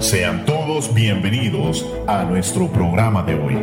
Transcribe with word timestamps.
Sean 0.00 0.46
todos 0.46 0.94
bienvenidos 0.94 1.86
a 2.06 2.24
nuestro 2.24 2.68
programa 2.68 3.22
de 3.22 3.34
hoy. 3.34 3.58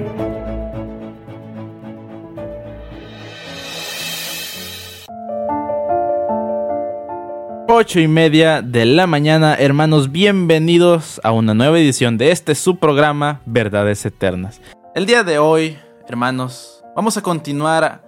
Ocho 7.67 7.99
y 7.99 8.07
media 8.07 8.61
de 8.61 8.85
la 8.85 9.07
mañana, 9.07 9.55
hermanos, 9.55 10.11
bienvenidos 10.11 11.19
a 11.23 11.31
una 11.31 11.55
nueva 11.55 11.79
edición 11.79 12.19
de 12.19 12.29
este 12.29 12.53
subprograma 12.53 13.41
Verdades 13.47 14.05
Eternas. 14.05 14.61
El 14.93 15.07
día 15.07 15.23
de 15.23 15.39
hoy, 15.39 15.79
hermanos, 16.07 16.83
vamos 16.95 17.17
a 17.17 17.23
continuar 17.23 18.03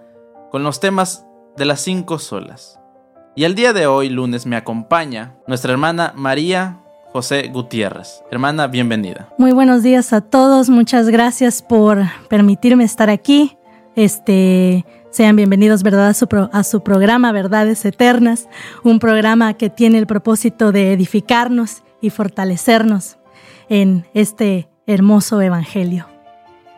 con 0.52 0.62
los 0.62 0.80
temas 0.80 1.26
de 1.58 1.66
las 1.66 1.82
cinco 1.82 2.20
solas. 2.20 2.80
Y 3.36 3.46
el 3.46 3.56
día 3.56 3.74
de 3.74 3.88
hoy, 3.88 4.10
lunes, 4.10 4.46
me 4.46 4.56
acompaña 4.56 5.36
nuestra 5.48 5.72
hermana 5.72 6.14
María 6.16 6.84
José 7.12 7.50
Gutiérrez. 7.52 8.24
Hermana, 8.32 8.68
bienvenida. 8.68 9.30
Muy 9.38 9.52
buenos 9.52 9.84
días 9.84 10.14
a 10.14 10.22
todos, 10.22 10.70
muchas 10.70 11.10
gracias 11.10 11.62
por 11.62 12.04
permitirme 12.30 12.84
estar 12.84 13.10
aquí. 13.10 13.58
Este, 13.96 14.86
sean 15.10 15.36
bienvenidos, 15.36 15.84
¿verdad? 15.84 16.10
A 16.10 16.14
su, 16.14 16.28
a 16.52 16.64
su 16.64 16.84
programa 16.84 17.32
Verdades 17.32 17.84
Eternas, 17.84 18.48
un 18.84 19.00
programa 19.00 19.56
que 19.56 19.70
tiene 19.70 19.98
el 19.98 20.08
propósito 20.08 20.72
de 20.72 20.94
edificarnos 20.94 21.84
y 22.00 22.12
fortalecernos 22.12 23.18
en 23.70 24.06
este 24.14 24.70
hermoso 24.86 25.42
evangelio. 25.42 26.08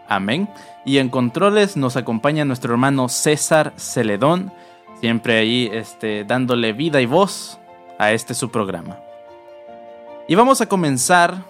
Amén. 0.07 0.49
Y 0.85 0.97
en 0.97 1.09
controles 1.09 1.77
nos 1.77 1.95
acompaña 1.95 2.45
nuestro 2.45 2.73
hermano 2.73 3.07
César 3.09 3.73
Celedón, 3.77 4.51
siempre 4.99 5.37
ahí 5.37 5.69
este, 5.71 6.23
dándole 6.23 6.73
vida 6.73 7.01
y 7.01 7.05
voz 7.05 7.59
a 7.99 8.11
este 8.11 8.33
su 8.33 8.49
programa. 8.49 8.97
Y 10.31 10.35
vamos 10.35 10.61
a 10.61 10.65
comenzar 10.65 11.43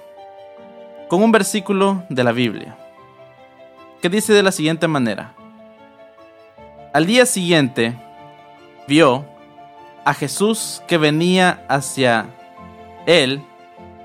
con 1.07 1.21
un 1.21 1.31
versículo 1.31 2.01
de 2.09 2.23
la 2.23 2.31
Biblia, 2.31 2.75
que 4.01 4.09
dice 4.09 4.33
de 4.33 4.41
la 4.41 4.51
siguiente 4.51 4.87
manera. 4.87 5.35
Al 6.91 7.05
día 7.05 7.27
siguiente 7.27 7.95
vio 8.87 9.23
a 10.03 10.15
Jesús 10.15 10.81
que 10.87 10.97
venía 10.97 11.63
hacia 11.69 12.25
él 13.05 13.43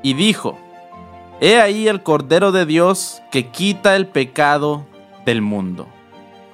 y 0.03 0.12
dijo, 0.12 0.59
He 1.41 1.58
ahí 1.58 1.89
el 1.89 2.03
Cordero 2.03 2.53
de 2.53 2.67
Dios 2.67 3.23
que 3.31 3.47
quita 3.47 3.97
el 3.97 4.06
pecado 4.06 4.84
del 5.25 5.41
mundo. 5.41 5.86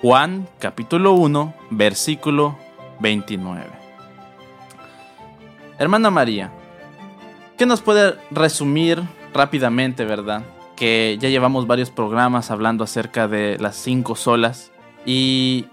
Juan 0.01 0.47
capítulo 0.61 1.15
1 1.15 1.55
versículo 1.71 2.57
29. 3.01 3.67
Hermana 5.77 6.11
María, 6.13 6.53
¿Qué 7.63 7.67
nos 7.67 7.81
puede 7.81 8.17
resumir 8.33 9.01
rápidamente, 9.33 10.05
verdad? 10.05 10.43
Que 10.75 11.17
ya 11.21 11.29
llevamos 11.29 11.69
varios 11.69 11.93
programas 11.93 12.51
hablando 12.51 12.83
acerca 12.83 13.29
de 13.29 13.57
las 13.61 13.77
cinco 13.77 14.17
solas. 14.17 14.73
Y 15.07 15.67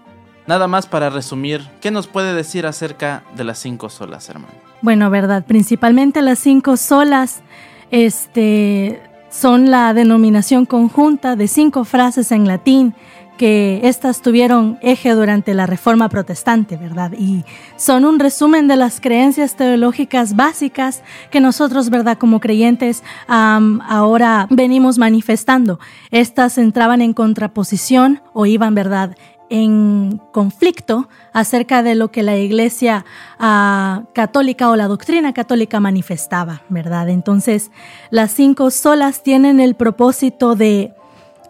nada 0.46 0.68
más 0.68 0.86
para 0.86 1.10
resumir, 1.10 1.68
¿qué 1.80 1.90
nos 1.90 2.06
puede 2.06 2.32
decir 2.32 2.64
acerca 2.64 3.24
de 3.34 3.42
las 3.42 3.58
cinco 3.58 3.88
solas, 3.90 4.28
hermano? 4.28 4.54
Bueno, 4.82 5.10
verdad, 5.10 5.44
principalmente 5.44 6.22
las 6.22 6.38
cinco 6.38 6.76
solas, 6.76 7.42
este, 7.90 9.02
son 9.28 9.72
la 9.72 9.92
denominación 9.92 10.66
conjunta 10.66 11.34
de 11.34 11.48
cinco 11.48 11.84
frases 11.84 12.30
en 12.30 12.46
latín 12.46 12.94
que 13.40 13.80
estas 13.84 14.20
tuvieron 14.20 14.78
eje 14.82 15.12
durante 15.12 15.54
la 15.54 15.64
Reforma 15.64 16.10
Protestante, 16.10 16.76
¿verdad? 16.76 17.12
Y 17.18 17.46
son 17.76 18.04
un 18.04 18.18
resumen 18.18 18.68
de 18.68 18.76
las 18.76 19.00
creencias 19.00 19.56
teológicas 19.56 20.36
básicas 20.36 21.02
que 21.30 21.40
nosotros, 21.40 21.88
¿verdad? 21.88 22.18
Como 22.18 22.38
creyentes 22.38 23.02
ahora 23.28 24.46
venimos 24.50 24.98
manifestando. 24.98 25.80
Estas 26.10 26.58
entraban 26.58 27.00
en 27.00 27.14
contraposición 27.14 28.20
o 28.34 28.44
iban, 28.44 28.74
¿verdad? 28.74 29.16
en 29.48 30.20
conflicto 30.32 31.08
acerca 31.32 31.82
de 31.82 31.94
lo 31.94 32.10
que 32.10 32.22
la 32.22 32.36
iglesia 32.36 33.06
ah, 33.38 34.02
católica 34.12 34.68
o 34.68 34.76
la 34.76 34.86
doctrina 34.86 35.32
católica 35.32 35.80
manifestaba, 35.80 36.60
¿verdad? 36.68 37.08
Entonces, 37.08 37.70
las 38.10 38.32
cinco 38.32 38.70
solas 38.70 39.22
tienen 39.22 39.60
el 39.60 39.76
propósito 39.76 40.56
de 40.56 40.94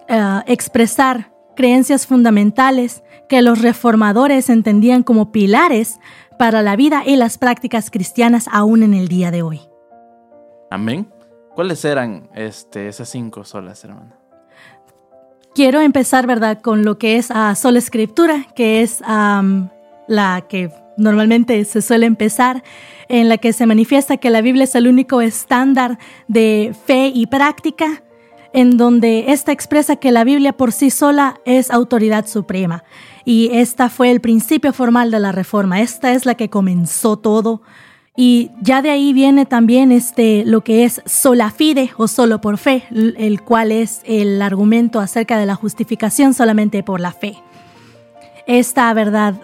ah, 0.09 0.45
expresar 0.47 1.30
creencias 1.61 2.07
fundamentales 2.07 3.03
que 3.29 3.43
los 3.43 3.61
reformadores 3.61 4.49
entendían 4.49 5.03
como 5.03 5.31
pilares 5.31 6.01
para 6.39 6.63
la 6.63 6.75
vida 6.75 7.03
y 7.05 7.17
las 7.17 7.37
prácticas 7.37 7.91
cristianas 7.91 8.49
aún 8.51 8.83
en 8.83 8.95
el 8.95 9.09
día 9.09 9.31
de 9.31 9.43
hoy. 9.43 9.61
Amén. 10.71 11.07
¿Cuáles 11.55 11.85
eran 11.85 12.31
este, 12.35 12.89
esas 12.89 13.11
cinco 13.11 13.45
solas, 13.45 13.85
hermana? 13.85 14.17
Quiero 15.55 15.83
empezar, 15.83 16.27
¿verdad?, 16.27 16.63
con 16.63 16.83
lo 16.83 16.97
que 16.97 17.19
es 17.19 17.31
a 17.31 17.55
sola 17.57 17.79
escritura, 17.79 18.47
que 18.55 18.81
es 18.81 19.03
la 19.03 20.47
que 20.49 20.73
normalmente 20.97 21.63
se 21.67 21.83
suele 21.83 22.07
empezar, 22.07 22.63
en 23.09 23.29
la 23.29 23.37
que 23.37 23.53
se 23.53 23.67
manifiesta 23.67 24.17
que 24.17 24.31
la 24.31 24.41
Biblia 24.41 24.65
es 24.65 24.75
el 24.75 24.89
único 24.89 25.21
estándar 25.21 25.99
de 26.27 26.75
fe 26.87 27.13
y 27.15 27.27
práctica 27.27 28.03
en 28.53 28.77
donde 28.77 29.27
esta 29.29 29.53
expresa 29.53 29.97
que 29.97 30.13
la 30.13 30.25
Biblia 30.25 30.53
por 30.53 30.73
sí 30.73 30.91
sola 30.91 31.41
es 31.45 31.71
autoridad 31.71 32.27
suprema. 32.27 32.85
Y 33.25 33.51
esta 33.53 33.89
fue 33.89 34.11
el 34.11 34.21
principio 34.21 34.73
formal 34.73 35.11
de 35.11 35.21
la 35.21 35.33
reforma. 35.33 35.81
Esta 35.81 36.13
es 36.13 36.27
la 36.27 36.35
que 36.35 36.51
comenzó 36.51 37.17
todo. 37.17 37.63
Y 38.17 38.51
ya 38.61 38.83
de 38.83 38.91
ahí 38.91 39.13
viene 39.13 39.47
también 39.47 39.93
este, 39.93 40.45
lo 40.45 40.63
que 40.63 40.85
es 40.85 41.01
sola 41.07 41.51
fide 41.51 41.91
o 41.97 42.09
solo 42.09 42.41
por 42.41 42.59
fe, 42.59 42.85
el 42.91 43.41
cual 43.43 43.73
es 43.73 44.03
el 44.05 44.43
argumento 44.43 45.01
acerca 45.01 45.39
de 45.39 45.47
la 45.47 45.55
justificación 45.55 46.35
solamente 46.35 46.83
por 46.83 47.01
la 47.01 47.13
fe. 47.13 47.37
Esta 48.47 48.93
verdad 48.95 49.41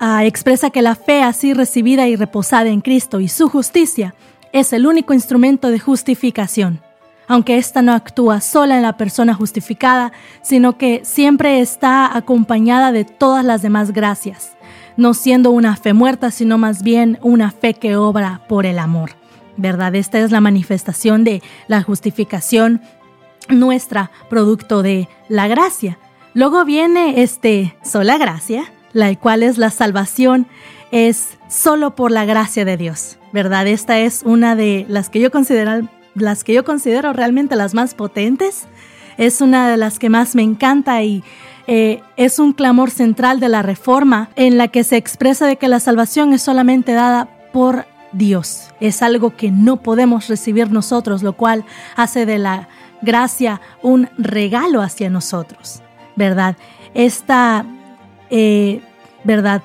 ah, 0.00 0.24
expresa 0.24 0.70
que 0.70 0.82
la 0.82 0.94
fe 0.94 1.22
así 1.22 1.52
recibida 1.52 2.08
y 2.08 2.16
reposada 2.16 2.70
en 2.70 2.80
Cristo 2.80 3.20
y 3.20 3.28
su 3.28 3.48
justicia 3.48 4.14
es 4.52 4.72
el 4.72 4.86
único 4.86 5.12
instrumento 5.12 5.68
de 5.68 5.78
justificación 5.78 6.85
aunque 7.28 7.56
ésta 7.56 7.82
no 7.82 7.92
actúa 7.92 8.40
sola 8.40 8.76
en 8.76 8.82
la 8.82 8.96
persona 8.96 9.34
justificada, 9.34 10.12
sino 10.42 10.78
que 10.78 11.02
siempre 11.04 11.60
está 11.60 12.16
acompañada 12.16 12.92
de 12.92 13.04
todas 13.04 13.44
las 13.44 13.62
demás 13.62 13.92
gracias, 13.92 14.56
no 14.96 15.14
siendo 15.14 15.50
una 15.50 15.76
fe 15.76 15.92
muerta, 15.92 16.30
sino 16.30 16.58
más 16.58 16.82
bien 16.82 17.18
una 17.22 17.50
fe 17.50 17.74
que 17.74 17.96
obra 17.96 18.42
por 18.48 18.66
el 18.66 18.78
amor. 18.78 19.10
¿Verdad? 19.58 19.94
Esta 19.94 20.18
es 20.18 20.32
la 20.32 20.42
manifestación 20.42 21.24
de 21.24 21.42
la 21.66 21.82
justificación 21.82 22.82
nuestra, 23.48 24.10
producto 24.28 24.82
de 24.82 25.08
la 25.28 25.48
gracia. 25.48 25.98
Luego 26.34 26.64
viene 26.64 27.22
este 27.22 27.74
sola 27.82 28.18
gracia, 28.18 28.64
la 28.92 29.14
cual 29.14 29.42
es 29.42 29.56
la 29.56 29.70
salvación, 29.70 30.46
es 30.90 31.38
solo 31.48 31.94
por 31.94 32.10
la 32.10 32.24
gracia 32.24 32.64
de 32.64 32.76
Dios, 32.76 33.18
¿verdad? 33.32 33.66
Esta 33.66 33.98
es 33.98 34.22
una 34.24 34.56
de 34.56 34.84
las 34.88 35.08
que 35.08 35.20
yo 35.20 35.30
considero 35.30 35.88
las 36.16 36.44
que 36.44 36.54
yo 36.54 36.64
considero 36.64 37.12
realmente 37.12 37.56
las 37.56 37.74
más 37.74 37.94
potentes. 37.94 38.66
Es 39.18 39.40
una 39.40 39.70
de 39.70 39.76
las 39.76 39.98
que 39.98 40.10
más 40.10 40.34
me 40.34 40.42
encanta 40.42 41.02
y 41.02 41.22
eh, 41.66 42.02
es 42.16 42.38
un 42.38 42.52
clamor 42.52 42.90
central 42.90 43.40
de 43.40 43.48
la 43.48 43.62
reforma 43.62 44.30
en 44.36 44.58
la 44.58 44.68
que 44.68 44.84
se 44.84 44.96
expresa 44.96 45.46
de 45.46 45.56
que 45.56 45.68
la 45.68 45.80
salvación 45.80 46.32
es 46.32 46.42
solamente 46.42 46.92
dada 46.92 47.28
por 47.52 47.86
Dios. 48.12 48.70
Es 48.80 49.02
algo 49.02 49.36
que 49.36 49.50
no 49.50 49.78
podemos 49.78 50.28
recibir 50.28 50.70
nosotros, 50.70 51.22
lo 51.22 51.34
cual 51.34 51.64
hace 51.96 52.26
de 52.26 52.38
la 52.38 52.68
gracia 53.02 53.60
un 53.82 54.08
regalo 54.16 54.80
hacia 54.80 55.10
nosotros, 55.10 55.82
¿verdad? 56.14 56.56
Esta, 56.94 57.64
eh, 58.30 58.80
¿verdad? 59.24 59.62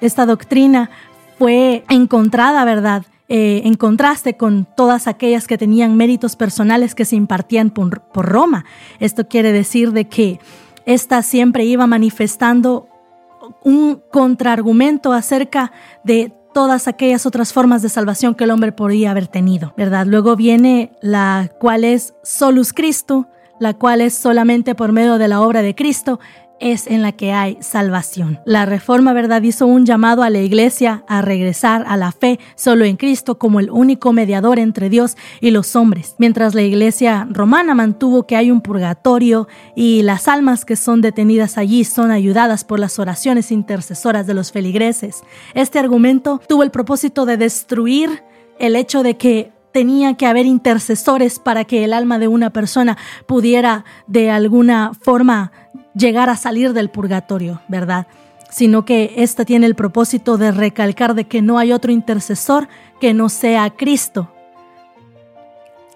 Esta 0.00 0.26
doctrina 0.26 0.90
fue 1.38 1.84
encontrada, 1.88 2.64
¿verdad? 2.64 3.04
Eh, 3.26 3.62
en 3.64 3.72
contraste 3.74 4.36
con 4.36 4.66
todas 4.76 5.08
aquellas 5.08 5.46
que 5.46 5.56
tenían 5.56 5.96
méritos 5.96 6.36
personales 6.36 6.94
que 6.94 7.06
se 7.06 7.16
impartían 7.16 7.70
por, 7.70 8.02
Roma. 8.14 8.66
Esto 9.00 9.28
quiere 9.28 9.50
decir 9.50 9.92
de 9.92 10.04
que 10.06 10.40
ésta 10.84 11.22
siempre 11.22 11.64
iba 11.64 11.86
manifestando 11.86 12.86
un 13.62 14.02
contraargumento 14.12 15.14
acerca 15.14 15.72
de 16.04 16.34
todas 16.52 16.86
aquellas 16.86 17.24
otras 17.24 17.54
formas 17.54 17.80
de 17.80 17.88
salvación 17.88 18.34
que 18.34 18.44
el 18.44 18.50
hombre 18.50 18.72
podía 18.72 19.10
haber 19.10 19.26
tenido, 19.26 19.72
¿verdad? 19.74 20.06
Luego 20.06 20.36
viene 20.36 20.92
la 21.00 21.50
cual 21.58 21.84
es 21.84 22.14
solus 22.22 22.74
Christo, 22.74 23.26
la 23.58 23.72
cual 23.72 24.02
es 24.02 24.14
solamente 24.14 24.74
por 24.74 24.92
medio 24.92 25.16
de 25.16 25.28
la 25.28 25.40
obra 25.40 25.62
de 25.62 25.74
Cristo, 25.74 26.20
es 26.60 26.86
en 26.86 27.02
la 27.02 27.12
que 27.12 27.32
hay 27.32 27.58
salvación. 27.60 28.40
La 28.46 28.66
reforma, 28.66 29.12
¿verdad?, 29.12 29.42
hizo 29.42 29.66
un 29.66 29.86
llamado 29.86 30.22
a 30.22 30.30
la 30.30 30.40
iglesia 30.40 31.04
a 31.08 31.22
regresar 31.22 31.84
a 31.86 31.96
la 31.96 32.12
fe 32.12 32.38
solo 32.54 32.84
en 32.84 32.96
Cristo 32.96 33.38
como 33.38 33.60
el 33.60 33.70
único 33.70 34.12
mediador 34.12 34.58
entre 34.58 34.88
Dios 34.88 35.16
y 35.40 35.50
los 35.50 35.76
hombres, 35.76 36.14
mientras 36.18 36.54
la 36.54 36.62
iglesia 36.62 37.26
romana 37.30 37.74
mantuvo 37.74 38.26
que 38.26 38.36
hay 38.36 38.50
un 38.50 38.60
purgatorio 38.60 39.48
y 39.74 40.02
las 40.02 40.28
almas 40.28 40.64
que 40.64 40.76
son 40.76 41.00
detenidas 41.00 41.58
allí 41.58 41.84
son 41.84 42.10
ayudadas 42.10 42.64
por 42.64 42.78
las 42.78 42.98
oraciones 42.98 43.50
intercesoras 43.50 44.26
de 44.26 44.34
los 44.34 44.52
feligreses. 44.52 45.22
Este 45.54 45.78
argumento 45.78 46.40
tuvo 46.48 46.62
el 46.62 46.70
propósito 46.70 47.26
de 47.26 47.36
destruir 47.36 48.22
el 48.58 48.76
hecho 48.76 49.02
de 49.02 49.16
que 49.16 49.53
tenía 49.74 50.14
que 50.14 50.26
haber 50.26 50.46
intercesores 50.46 51.40
para 51.40 51.64
que 51.64 51.82
el 51.82 51.92
alma 51.92 52.20
de 52.20 52.28
una 52.28 52.50
persona 52.50 52.96
pudiera 53.26 53.84
de 54.06 54.30
alguna 54.30 54.92
forma 54.94 55.50
llegar 55.96 56.30
a 56.30 56.36
salir 56.36 56.72
del 56.74 56.90
purgatorio, 56.90 57.60
¿verdad? 57.66 58.06
Sino 58.50 58.84
que 58.84 59.14
esta 59.16 59.44
tiene 59.44 59.66
el 59.66 59.74
propósito 59.74 60.38
de 60.38 60.52
recalcar 60.52 61.16
de 61.16 61.24
que 61.24 61.42
no 61.42 61.58
hay 61.58 61.72
otro 61.72 61.90
intercesor 61.90 62.68
que 63.00 63.14
no 63.14 63.28
sea 63.28 63.68
Cristo. 63.70 64.32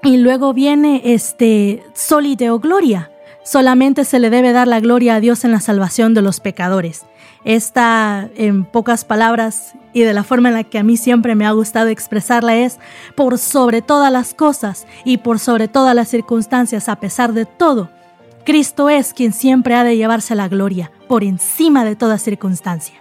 Y 0.03 0.17
luego 0.17 0.53
viene 0.53 1.01
este 1.05 1.85
solideo 1.95 2.59
gloria. 2.59 3.13
Solamente 3.49 4.05
se 4.05 4.19
le 4.19 4.29
debe 4.29 4.53
dar 4.53 4.69
la 4.69 4.79
gloria 4.79 5.15
a 5.15 5.21
Dios 5.21 5.43
en 5.43 5.53
la 5.53 5.61
salvación 5.61 6.13
de 6.13 6.21
los 6.21 6.39
pecadores. 6.39 7.07
Esta, 7.45 8.29
en 8.37 8.67
pocas 8.67 9.07
palabras 9.07 9.73
y 9.95 10.03
de 10.03 10.13
la 10.13 10.23
forma 10.23 10.51
en 10.51 10.55
la 10.55 10.65
que 10.65 10.79
a 10.79 10.83
mí 10.83 10.99
siempre 10.99 11.35
me 11.35 11.47
ha 11.47 11.53
gustado 11.53 11.89
expresarla, 11.89 12.57
es 12.57 12.79
por 13.15 13.39
sobre 13.39 13.81
todas 13.81 14.13
las 14.13 14.35
cosas 14.35 14.87
y 15.07 15.17
por 15.17 15.39
sobre 15.39 15.67
todas 15.67 15.95
las 15.95 16.09
circunstancias, 16.09 16.91
a 16.91 16.97
pesar 16.97 17.33
de 17.33 17.47
todo, 17.47 17.89
Cristo 18.45 18.91
es 18.91 19.15
quien 19.15 19.33
siempre 19.33 19.77
ha 19.77 19.83
de 19.83 19.97
llevarse 19.97 20.35
la 20.35 20.49
gloria, 20.49 20.93
por 21.09 21.25
encima 21.25 21.87
de 21.87 21.97
toda 21.97 22.19
circunstancia. 22.19 23.01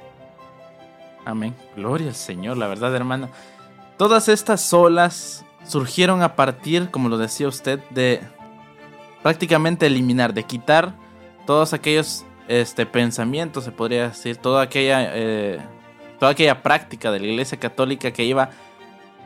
Amén. 1.25 1.53
Gloria 1.75 2.07
al 2.07 2.15
Señor, 2.15 2.55
la 2.55 2.67
verdad, 2.67 2.95
hermana. 2.95 3.27
Todas 3.97 4.29
estas 4.29 4.71
olas 4.71 5.44
surgieron 5.65 6.21
a 6.21 6.38
partir, 6.38 6.89
como 6.89 7.09
lo 7.09 7.17
decía 7.17 7.49
usted, 7.49 7.81
de 7.89 8.21
prácticamente 9.27 9.85
eliminar, 9.85 10.33
de 10.33 10.44
quitar 10.44 10.94
todos 11.45 11.74
aquellos 11.74 12.25
este 12.47 12.85
pensamiento, 12.85 13.59
se 13.59 13.74
podría 13.74 14.07
decir, 14.07 14.38
toda 14.38 14.62
aquella, 14.62 15.01
eh, 15.13 15.59
toda 16.18 16.31
aquella 16.31 16.63
práctica 16.63 17.12
de 17.12 17.19
la 17.19 17.25
Iglesia 17.25 17.59
Católica 17.59 18.12
que 18.12 18.24
iba 18.24 18.51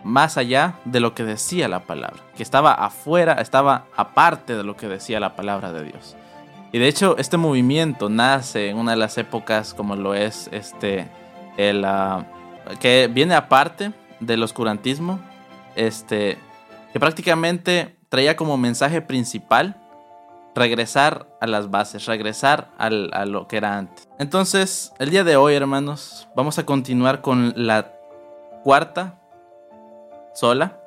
más 0.04 0.38
allá 0.38 0.80
de 0.86 1.02
lo 1.02 1.14
que 1.14 1.24
decía 1.24 1.68
la 1.68 1.82
palabra, 1.82 2.18
que 2.36 2.42
estaba 2.42 2.74
afuera, 2.74 3.34
estaba 3.34 3.86
aparte 3.96 4.56
de 4.56 4.64
lo 4.64 4.76
que 4.76 4.88
decía 4.88 5.20
la 5.20 5.36
palabra 5.36 5.72
de 5.72 5.84
Dios. 5.84 6.16
Y 6.72 6.80
de 6.80 6.88
hecho, 6.88 7.16
este 7.20 7.38
movimiento 7.38 8.10
nace 8.10 8.70
en 8.70 8.80
una 8.80 8.94
de 8.94 8.98
las 8.98 9.20
épocas 9.20 9.76
como 9.76 9.96
lo 9.96 10.16
es 10.16 10.50
este, 10.52 11.12
el, 11.58 11.86
ah, 11.86 12.26
que 12.80 13.08
viene 13.08 13.36
aparte 13.36 13.92
del 14.20 14.42
oscurantismo, 14.42 15.20
este, 15.76 16.40
que 16.92 17.00
prácticamente 17.00 17.98
traía 18.10 18.36
como 18.36 18.58
mensaje 18.58 19.04
principal 19.04 19.78
regresar 20.56 21.28
a 21.40 21.48
las 21.48 21.72
bases, 21.72 22.06
regresar 22.06 22.72
a 22.78 22.90
lo 22.90 23.48
que 23.48 23.58
era 23.58 23.78
antes. 23.78 24.08
Entonces, 24.20 24.94
el 25.00 25.10
día 25.10 25.24
de 25.24 25.36
hoy, 25.36 25.56
hermanos, 25.56 26.28
vamos 26.36 26.60
a 26.60 26.66
continuar 26.66 27.22
con 27.22 27.54
la 27.56 27.94
cuarta 28.64 29.20
sola, 30.34 30.80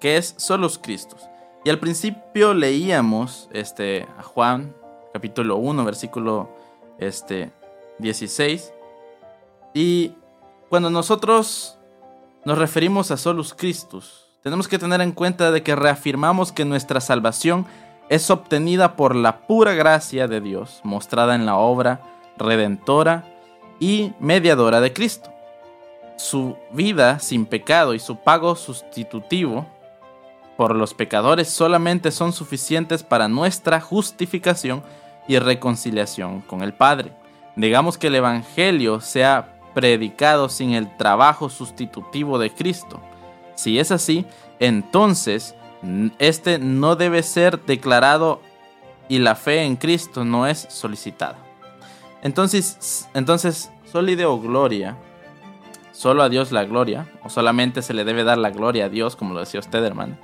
que 0.00 0.16
es 0.16 0.34
solos 0.38 0.78
Cristos. 0.78 1.28
Y 1.64 1.70
al 1.70 1.78
principio 1.78 2.54
leíamos 2.54 3.48
este, 3.52 4.08
a 4.18 4.22
Juan, 4.22 4.74
capítulo 5.12 5.56
1, 5.56 5.84
versículo 5.84 6.50
este, 6.98 7.52
16. 7.98 8.72
Y 9.74 10.14
cuando 10.68 10.90
nosotros 10.90 11.78
nos 12.44 12.58
referimos 12.58 13.12
a 13.12 13.16
solos 13.16 13.54
Cristos, 13.54 14.26
tenemos 14.42 14.66
que 14.66 14.78
tener 14.78 15.00
en 15.00 15.12
cuenta 15.12 15.52
de 15.52 15.62
que 15.62 15.76
reafirmamos 15.76 16.50
que 16.50 16.64
nuestra 16.64 17.00
salvación 17.00 17.64
es 18.12 18.28
obtenida 18.28 18.94
por 18.94 19.16
la 19.16 19.38
pura 19.38 19.72
gracia 19.72 20.28
de 20.28 20.42
Dios 20.42 20.82
mostrada 20.82 21.34
en 21.34 21.46
la 21.46 21.56
obra 21.56 22.02
redentora 22.36 23.24
y 23.80 24.12
mediadora 24.20 24.82
de 24.82 24.92
Cristo. 24.92 25.32
Su 26.16 26.58
vida 26.72 27.20
sin 27.20 27.46
pecado 27.46 27.94
y 27.94 27.98
su 27.98 28.16
pago 28.16 28.54
sustitutivo 28.54 29.64
por 30.58 30.76
los 30.76 30.92
pecadores 30.92 31.48
solamente 31.48 32.10
son 32.10 32.34
suficientes 32.34 33.02
para 33.02 33.28
nuestra 33.28 33.80
justificación 33.80 34.82
y 35.26 35.38
reconciliación 35.38 36.42
con 36.42 36.60
el 36.60 36.74
Padre. 36.74 37.12
Digamos 37.56 37.96
que 37.96 38.08
el 38.08 38.16
Evangelio 38.16 39.00
sea 39.00 39.58
predicado 39.72 40.50
sin 40.50 40.74
el 40.74 40.98
trabajo 40.98 41.48
sustitutivo 41.48 42.38
de 42.38 42.50
Cristo. 42.50 43.00
Si 43.54 43.78
es 43.78 43.90
así, 43.90 44.26
entonces 44.60 45.54
este 46.18 46.58
no 46.58 46.96
debe 46.96 47.22
ser 47.22 47.60
declarado 47.64 48.40
y 49.08 49.18
la 49.18 49.34
fe 49.34 49.62
en 49.62 49.76
Cristo 49.76 50.24
no 50.24 50.46
es 50.46 50.66
solicitada. 50.70 51.38
Entonces, 52.22 53.08
entonces, 53.14 53.70
o 53.92 54.40
gloria, 54.40 54.96
solo 55.92 56.22
a 56.22 56.28
Dios 56.28 56.52
la 56.52 56.64
gloria, 56.64 57.10
o 57.22 57.28
solamente 57.28 57.82
se 57.82 57.94
le 57.94 58.04
debe 58.04 58.24
dar 58.24 58.38
la 58.38 58.50
gloria 58.50 58.86
a 58.86 58.88
Dios, 58.88 59.16
como 59.16 59.34
lo 59.34 59.40
decía 59.40 59.60
usted, 59.60 59.84
hermano, 59.84 60.16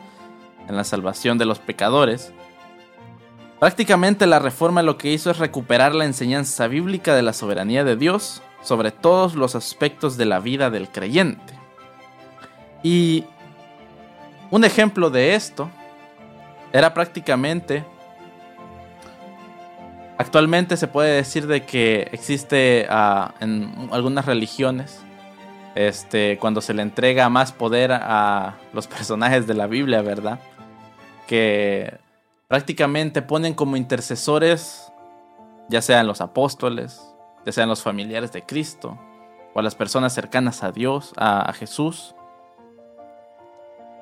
en 0.69 0.77
la 0.77 0.85
salvación 0.85 1.39
de 1.39 1.45
los 1.45 1.59
pecadores. 1.59 2.33
Prácticamente 3.59 4.27
la 4.27 4.39
reforma 4.39 4.83
lo 4.83 4.97
que 4.97 5.13
hizo 5.13 5.31
es 5.31 5.39
recuperar 5.39 5.95
la 5.95 6.05
enseñanza 6.05 6.69
bíblica 6.69 7.15
de 7.15 7.23
la 7.23 7.33
soberanía 7.33 7.83
de 7.85 7.97
Dios 7.97 8.43
sobre 8.63 8.93
todos 8.93 9.35
los 9.35 9.55
aspectos 9.55 10.17
de 10.17 10.27
la 10.27 10.39
vida 10.39 10.71
del 10.71 10.89
creyente. 10.89 11.55
Y 12.83 13.25
un 14.51 14.65
ejemplo 14.65 15.11
de 15.11 15.35
esto 15.35 15.71
era 16.73 16.93
prácticamente 16.95 17.85
Actualmente 20.19 20.77
se 20.77 20.89
puede 20.89 21.15
decir 21.15 21.47
de 21.47 21.65
que 21.65 22.09
existe 22.11 22.89
ah, 22.91 23.35
en 23.39 23.89
algunas 23.93 24.27
religiones, 24.27 25.01
este, 25.77 26.39
cuando 26.39 26.61
se 26.61 26.75
le 26.75 26.83
entrega 26.83 27.29
más 27.29 27.53
poder 27.53 27.93
a 27.93 28.57
los 28.73 28.89
personajes 28.89 29.47
de 29.47 29.55
la 29.55 29.69
Biblia, 29.69 30.03
¿verdad? 30.03 30.41
Que 31.29 31.99
prácticamente 32.49 33.23
ponen 33.23 33.55
como 33.55 33.77
intercesores, 33.77 34.93
ya 35.69 35.83
sean 35.83 36.09
los 36.09 36.21
apóstoles, 36.21 37.01
ya 37.47 37.53
sean 37.53 37.69
los 37.69 37.85
familiares 37.85 38.33
de 38.33 38.43
Cristo, 38.43 38.99
o 39.55 39.61
a 39.61 39.63
las 39.63 39.77
personas 39.77 40.13
cercanas 40.13 40.65
a 40.65 40.73
Dios, 40.73 41.13
a 41.17 41.53
Jesús, 41.53 42.17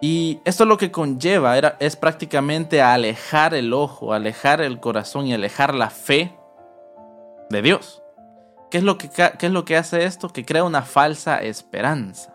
y 0.01 0.41
esto 0.45 0.67
lo 0.67 0.77
que 0.77 0.91
conlleva 0.91 1.57
es 1.59 1.97
prácticamente 1.97 2.83
alejar 2.83 3.55
el 3.55 3.73
ojo, 3.73 4.13
alejar 4.13 4.61
el 4.61 4.79
corazón 4.79 5.27
y 5.27 5.35
alejar 5.35 5.75
la 5.75 5.91
fe 5.91 6.37
de 7.49 7.63
Dios. 7.63 8.03
¿Qué 8.71 8.79
es 8.79 8.85
lo 8.85 8.99
que, 8.99 9.09
qué 9.09 9.47
es 9.47 9.53
lo 9.53 9.65
que 9.65 9.77
hace 9.77 10.05
esto? 10.05 10.29
Que 10.29 10.45
crea 10.45 10.65
una 10.65 10.83
falsa 10.83 11.39
esperanza. 11.39 12.35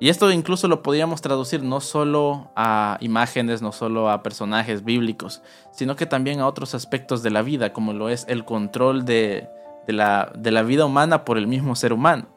Y 0.00 0.08
esto 0.08 0.30
incluso 0.30 0.68
lo 0.68 0.82
podríamos 0.82 1.20
traducir 1.20 1.62
no 1.62 1.80
solo 1.80 2.50
a 2.56 2.98
imágenes, 3.00 3.62
no 3.62 3.72
solo 3.72 4.10
a 4.10 4.22
personajes 4.22 4.84
bíblicos, 4.84 5.42
sino 5.70 5.96
que 5.96 6.06
también 6.06 6.40
a 6.40 6.46
otros 6.46 6.74
aspectos 6.74 7.22
de 7.22 7.30
la 7.30 7.42
vida, 7.42 7.72
como 7.72 7.92
lo 7.92 8.08
es 8.08 8.26
el 8.28 8.44
control 8.44 9.04
de, 9.04 9.48
la, 9.86 10.32
de 10.34 10.50
la 10.50 10.62
vida 10.62 10.84
humana 10.84 11.24
por 11.24 11.38
el 11.38 11.46
mismo 11.46 11.76
ser 11.76 11.92
humano 11.92 12.34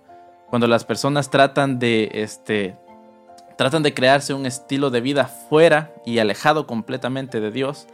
cuando 0.49 0.67
las 0.67 0.85
personas 0.85 1.29
tratan 1.29 1.79
de 1.79 2.09
este 2.13 2.77
tratan 3.57 3.83
de 3.83 3.93
crearse 3.93 4.33
un 4.33 4.45
estilo 4.45 4.91
de 4.91 5.01
vida 5.01 5.25
fuera 5.25 5.93
y 6.05 6.19
alejado 6.19 6.67
completamente 6.67 7.39
de 7.39 7.51
Dios 7.51 7.87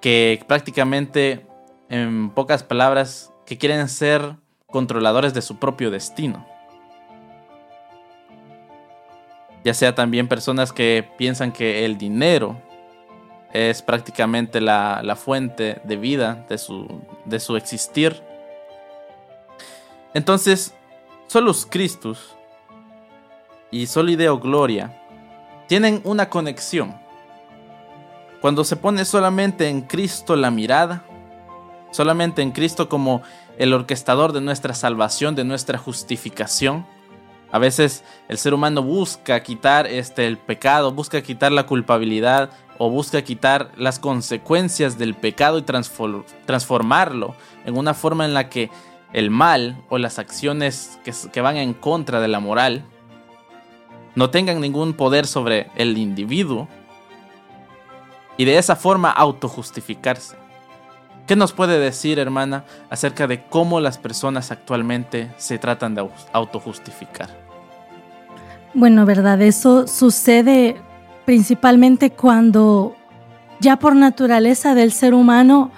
que 0.00 0.42
prácticamente 0.46 1.46
en 1.88 2.30
pocas 2.30 2.62
palabras 2.62 3.32
que 3.46 3.56
quieren 3.56 3.88
ser 3.88 4.36
controladores 4.66 5.34
de 5.34 5.42
su 5.42 5.58
propio 5.58 5.90
destino. 5.90 6.46
Ya 9.64 9.74
sea 9.74 9.94
también 9.94 10.28
personas 10.28 10.72
que 10.72 11.08
piensan 11.16 11.52
que 11.52 11.84
el 11.84 11.98
dinero 11.98 12.60
es 13.52 13.82
prácticamente 13.82 14.60
la, 14.60 15.00
la 15.02 15.16
fuente 15.16 15.80
de 15.84 15.96
vida 15.96 16.46
de 16.48 16.58
su, 16.58 17.02
de 17.24 17.40
su 17.40 17.56
existir 17.56 18.22
entonces, 20.18 20.74
Solus 21.28 21.64
Christus 21.64 22.34
y 23.70 23.86
Solideo 23.86 24.40
Gloria 24.40 25.00
tienen 25.68 26.00
una 26.02 26.28
conexión. 26.28 26.96
Cuando 28.40 28.64
se 28.64 28.74
pone 28.74 29.04
solamente 29.04 29.68
en 29.68 29.82
Cristo 29.82 30.34
la 30.34 30.50
mirada, 30.50 31.04
solamente 31.92 32.42
en 32.42 32.50
Cristo 32.50 32.88
como 32.88 33.22
el 33.58 33.72
orquestador 33.72 34.32
de 34.32 34.40
nuestra 34.40 34.74
salvación, 34.74 35.36
de 35.36 35.44
nuestra 35.44 35.78
justificación, 35.78 36.84
a 37.52 37.60
veces 37.60 38.02
el 38.28 38.38
ser 38.38 38.54
humano 38.54 38.82
busca 38.82 39.40
quitar 39.44 39.86
este, 39.86 40.26
el 40.26 40.36
pecado, 40.36 40.90
busca 40.90 41.22
quitar 41.22 41.52
la 41.52 41.64
culpabilidad 41.66 42.50
o 42.76 42.90
busca 42.90 43.22
quitar 43.22 43.70
las 43.76 44.00
consecuencias 44.00 44.98
del 44.98 45.14
pecado 45.14 45.58
y 45.58 45.62
transformarlo 45.62 47.36
en 47.64 47.76
una 47.76 47.94
forma 47.94 48.24
en 48.24 48.34
la 48.34 48.48
que 48.48 48.70
el 49.12 49.30
mal 49.30 49.82
o 49.88 49.98
las 49.98 50.18
acciones 50.18 50.98
que, 51.04 51.40
van 51.40 51.56
en 51.56 51.74
contra 51.74 52.20
de 52.20 52.28
la 52.28 52.40
moral 52.40 52.84
no 54.14 54.30
tengan 54.30 54.60
ningún 54.60 54.94
poder 54.94 55.26
sobre 55.26 55.70
el 55.76 55.96
individuo 55.96 56.68
y 58.36 58.44
de 58.44 58.58
esa 58.58 58.76
forma 58.76 59.10
autojustificarse. 59.10 60.36
¿Qué 61.26 61.36
nos 61.36 61.52
puede 61.52 61.78
decir, 61.78 62.18
hermana, 62.18 62.64
acerca 62.88 63.26
de 63.26 63.44
cómo 63.44 63.80
las 63.80 63.98
personas 63.98 64.50
actualmente 64.50 65.30
se 65.36 65.58
tratan 65.58 65.94
de 65.94 66.08
autojustificar? 66.32 67.28
Bueno, 68.74 69.04
verdad, 69.04 69.40
eso 69.42 69.86
sucede 69.86 70.76
principalmente 71.26 72.10
cuando 72.10 72.96
ya 73.60 73.78
por 73.78 73.94
naturaleza 73.94 74.74
del 74.74 74.92
ser 74.92 75.14
humano 75.14 75.70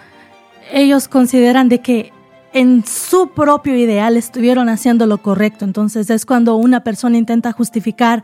ellos 0.73 1.09
consideran 1.09 1.69
de 1.69 1.81
que 1.81 2.13
en 2.52 2.85
su 2.85 3.30
propio 3.30 3.76
ideal 3.76 4.16
estuvieron 4.16 4.69
haciendo 4.69 5.07
lo 5.07 5.23
correcto. 5.23 5.64
Entonces 5.64 6.11
es 6.11 6.26
cuando 6.26 6.57
una 6.57 6.83
persona 6.83 7.16
intenta 7.16 7.52
justificar 7.52 8.23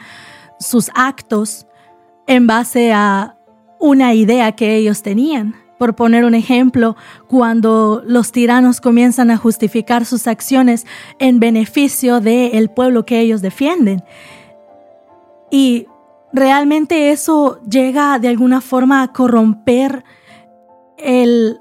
sus 0.59 0.90
actos 0.95 1.66
en 2.26 2.47
base 2.47 2.92
a 2.92 3.37
una 3.78 4.14
idea 4.14 4.52
que 4.52 4.76
ellos 4.76 5.02
tenían. 5.02 5.54
Por 5.78 5.95
poner 5.95 6.25
un 6.25 6.35
ejemplo, 6.35 6.97
cuando 7.28 8.02
los 8.06 8.33
tiranos 8.33 8.80
comienzan 8.80 9.30
a 9.30 9.37
justificar 9.37 10.06
sus 10.06 10.26
acciones 10.26 10.87
en 11.18 11.38
beneficio 11.38 12.21
del 12.21 12.71
pueblo 12.71 13.04
que 13.04 13.21
ellos 13.21 13.42
defienden. 13.42 14.02
Y 15.50 15.87
realmente 16.33 17.11
eso 17.11 17.61
llega 17.68 18.18
de 18.18 18.28
alguna 18.28 18.62
forma 18.62 19.02
a 19.02 19.12
corromper 19.12 20.02
el, 20.97 21.61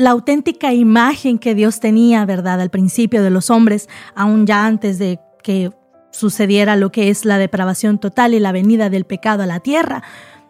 la 0.00 0.10
auténtica 0.10 0.72
imagen 0.72 1.38
que 1.38 1.54
Dios 1.54 1.78
tenía, 1.78 2.24
¿verdad? 2.24 2.58
Al 2.58 2.70
principio 2.70 3.22
de 3.22 3.28
los 3.28 3.50
hombres, 3.50 3.86
aún 4.14 4.46
ya 4.46 4.64
antes 4.64 4.98
de 4.98 5.20
que 5.42 5.70
sucediera 6.10 6.74
lo 6.74 6.90
que 6.90 7.10
es 7.10 7.26
la 7.26 7.36
depravación 7.36 7.98
total 7.98 8.32
y 8.32 8.40
la 8.40 8.50
venida 8.50 8.88
del 8.88 9.04
pecado 9.04 9.42
a 9.42 9.46
la 9.46 9.60
tierra. 9.60 10.02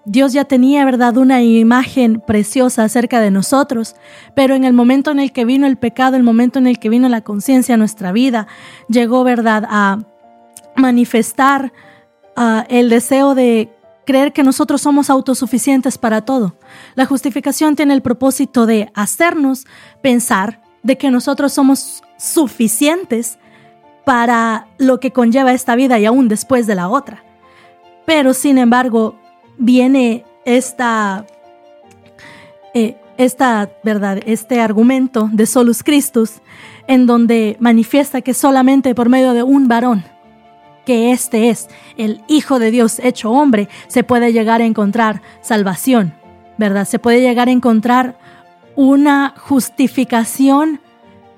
Dios 0.04 0.33
ya 0.33 0.45
tenía, 0.45 0.85
¿verdad?, 0.85 1.16
una 1.16 1.42
imagen 1.42 2.23
preciosa 2.25 2.85
acerca 2.85 3.21
de 3.21 3.33
nosotros, 3.33 3.97
pero 4.37 4.54
en 4.54 4.62
el 4.62 4.73
momento 4.73 5.11
en 5.11 5.19
el 5.19 5.33
que 5.33 5.45
vino 5.45 5.66
el 5.66 5.76
pecado, 5.76 6.16
el 6.16 6.23
momento 6.23 6.61
en 6.61 6.69
el 6.69 6.78
que 6.78 6.88
vino 6.88 7.09
la 7.09 7.23
conciencia 7.23 7.75
a 7.75 7.78
nuestra 7.78 8.12
vida, 8.12 8.47
llegó, 8.88 9.25
¿verdad?, 9.25 9.64
a 9.69 9.99
manifestar 10.76 11.73
ah, 12.37 12.64
el 12.69 12.88
deseo 12.88 13.35
de 13.35 13.69
creer 14.04 14.33
que 14.33 14.42
nosotros 14.42 14.80
somos 14.80 15.11
autosuficientes 15.11 15.99
para 15.99 16.23
todo. 16.23 16.57
La 16.95 17.07
justificación 17.07 17.76
tiene 17.76 17.95
el 17.95 18.02
propósito 18.02 18.66
de 18.66 18.90
hacernos 18.95 19.66
pensar 20.02 20.62
de 20.83 20.97
que 20.97 21.11
nosotros 21.11 21.52
somos 21.52 22.02
suficientes 22.16 23.38
para 24.04 24.66
lo 24.78 25.00
que 25.00 25.12
conlleva 25.12 25.52
esta 25.52 25.76
vida 25.76 25.99
y 25.99 26.07
aún 26.07 26.28
después 26.28 26.66
de 26.66 26.75
la 26.75 26.88
otra. 26.88 27.23
Pero 28.07 28.35
sin 28.35 28.59
embargo, 28.59 29.14
viene 29.59 30.25
esta, 30.45 31.26
eh, 32.75 32.97
esta 33.19 33.71
verdad, 33.85 34.21
este 34.26 34.61
argumento 34.61 35.28
de 35.33 35.47
Solus 35.47 35.83
Christus, 35.83 36.40
en 36.87 37.07
donde 37.07 37.57
manifiesta 37.61 38.21
que 38.21 38.35
solamente 38.35 38.95
por 38.95 39.09
medio 39.09 39.33
de 39.33 39.42
un 39.42 39.69
varón, 39.69 40.04
que 40.90 41.12
este 41.12 41.50
es 41.50 41.68
el 41.97 42.20
Hijo 42.26 42.59
de 42.59 42.73
Dios 42.73 42.99
hecho 42.99 43.30
hombre, 43.30 43.68
se 43.87 44.02
puede 44.02 44.32
llegar 44.32 44.61
a 44.61 44.64
encontrar 44.64 45.23
salvación, 45.40 46.14
¿verdad? 46.59 46.85
Se 46.85 46.99
puede 46.99 47.20
llegar 47.20 47.47
a 47.47 47.52
encontrar 47.52 48.18
una 48.75 49.32
justificación 49.38 50.80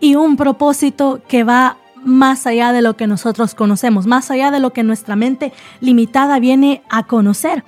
y 0.01 0.15
un 0.15 0.39
propósito 0.39 1.21
que 1.29 1.45
va 1.45 1.77
más 2.03 2.47
allá 2.47 2.73
de 2.73 2.81
lo 2.81 2.97
que 2.97 3.07
nosotros 3.07 3.55
conocemos, 3.55 4.07
más 4.07 4.31
allá 4.31 4.51
de 4.51 4.59
lo 4.59 4.73
que 4.73 4.85
nuestra 4.85 5.17
mente 5.17 5.53
limitada 5.81 6.39
viene 6.39 6.83
a 6.89 7.07
conocer. 7.07 7.63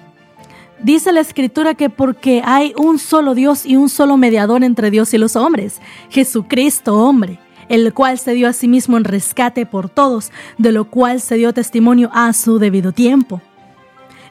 Dice 0.82 1.12
la 1.12 1.20
escritura 1.20 1.74
que 1.74 1.90
porque 1.90 2.40
hay 2.46 2.72
un 2.78 2.98
solo 2.98 3.34
Dios 3.34 3.66
y 3.66 3.76
un 3.76 3.90
solo 3.90 4.16
mediador 4.16 4.64
entre 4.64 4.90
Dios 4.90 5.12
y 5.12 5.18
los 5.18 5.36
hombres, 5.36 5.82
Jesucristo 6.08 6.94
hombre, 6.94 7.40
el 7.68 7.92
cual 7.94 8.18
se 8.18 8.32
dio 8.32 8.48
a 8.48 8.52
sí 8.52 8.68
mismo 8.68 8.96
en 8.96 9.04
rescate 9.04 9.66
por 9.66 9.88
todos, 9.88 10.32
de 10.58 10.72
lo 10.72 10.86
cual 10.86 11.20
se 11.20 11.36
dio 11.36 11.52
testimonio 11.52 12.10
a 12.12 12.32
su 12.32 12.58
debido 12.58 12.92
tiempo. 12.92 13.40